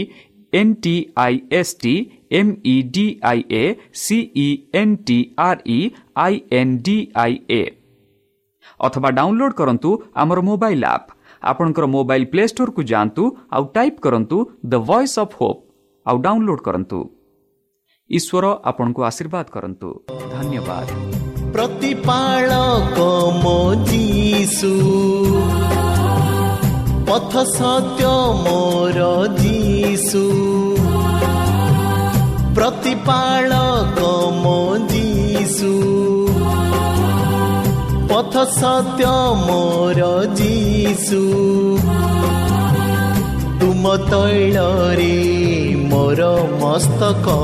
N 0.52 0.72
T 0.84 0.94
I 1.16 1.34
S 1.58 1.74
T 1.82 1.94
M 2.38 2.52
E 2.66 2.76
D 2.94 3.06
I 3.22 3.40
A 3.52 3.64
C E 4.00 4.48
N 4.74 4.96
T 5.06 5.18
R 5.46 5.60
E 5.70 5.80
I 6.16 6.34
N 6.58 6.74
D 6.86 6.96
I 7.22 7.34
A 7.52 7.62
ଅଥବା 8.80 9.10
download 9.18 9.54
କରନ୍ତୁ 9.54 9.90
ଆମର 10.16 10.38
mobile 10.48 10.84
app 10.86 11.08
ଆପଣଙ୍କର 11.41 11.85
mobile 11.95 12.23
Play 12.33 12.43
ଷ୍ଟୋରକୁ 12.47 12.81
ଯାଆନ୍ତୁ 12.91 13.23
ଆଉ 13.55 13.63
type 13.75 13.99
କରନ୍ତୁ 14.05 14.37
the 14.71 14.73
Voice 14.89 15.15
of 15.23 15.35
Hope 15.39 15.61
ଆଉ 16.05 16.17
download 16.25 16.61
କରନ୍ତୁ। 16.67 16.99
ଈଶ୍ୱର 18.09 18.45
ଆପଣଙ୍କୁ 18.69 19.01
ଆଶୀର୍ବାଦ 19.09 19.45
କରନ୍ତୁ। 19.55 19.89
ଧନ୍ୟବାଦ। 20.33 20.87
ପ୍ରତିପାଳକ 21.53 22.97
ମୋ 23.43 23.59
ଯୀଶୁ 23.89 24.71
ପଥ 27.07 27.33
ସତ୍ୟ 27.57 28.03
ମୋର 28.43 28.99
ଯୀଶୁ 29.41 30.23
ପ୍ରତିପାଳକ 32.55 33.99
ମୋ 34.43 34.59
ଯୀଶୁ। 34.89 35.06
ସତ୍ୟ 38.37 39.05
ମୋର 39.39 40.07
ଯୀଶୁ 40.37 41.21
ତୁମ 43.61 43.93
ତୈଳରେ 44.03 45.15
ମୋର 45.91 46.27
ମସ୍ତକ 46.61 47.35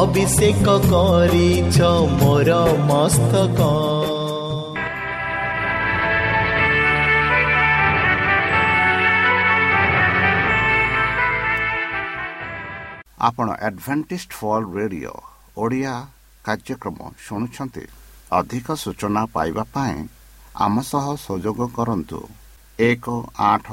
ଅଭିଷେକ 0.00 0.76
କରିଛ 0.86 1.76
ମୋର 2.20 2.60
ମସ୍ତକ 2.88 3.60
ଆପଣ 13.20 13.46
ଆଡ଼ଭେଣ୍ଟେଜ୍ 13.60 14.26
ଫଲ୍ 14.30 14.66
ରେଡ଼ିଓ 14.76 15.14
ଓଡ଼ିଆ 15.58 15.94
କାର୍ଯ୍ୟକ୍ରମ 16.44 16.98
ଶୁଣୁଛନ୍ତି 17.26 17.86
ଅଧିକ 18.30 18.74
ସୂଚନା 18.74 19.22
ପାଇବା 19.34 19.64
ପାଇଁ 19.74 19.98
ଆମ 20.64 20.82
ସହ 20.82 21.06
ସଂଯୋଗ 21.24 21.68
କରନ୍ତୁ। 21.76 22.20
ଏକ 22.78 23.04
ଆଠ 23.46 23.68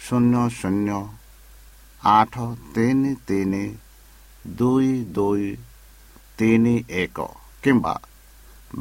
ଶୂନ୍ୟ 0.00 0.42
ଶୂନ୍ୟ 0.58 0.98
ଆଠ 2.02 2.34
ତିନି 2.74 3.12
ତିନି 3.28 3.64
ଦୁଇ 4.44 4.92
ଦୁଇ 5.16 5.48
ତିନି 6.38 6.76
ଏକ 7.02 7.18
କିମ୍ବା 7.62 7.94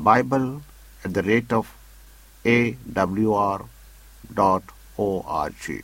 Bible 0.04 0.50
at 1.02 1.14
the 1.16 1.26
rate 1.30 1.54
of 1.54 1.72
A 2.46 2.58
W 2.96 3.36
R 3.40 3.64
dot 4.36 4.72
O 5.00 5.08
R 5.40 5.58
G 5.64 5.78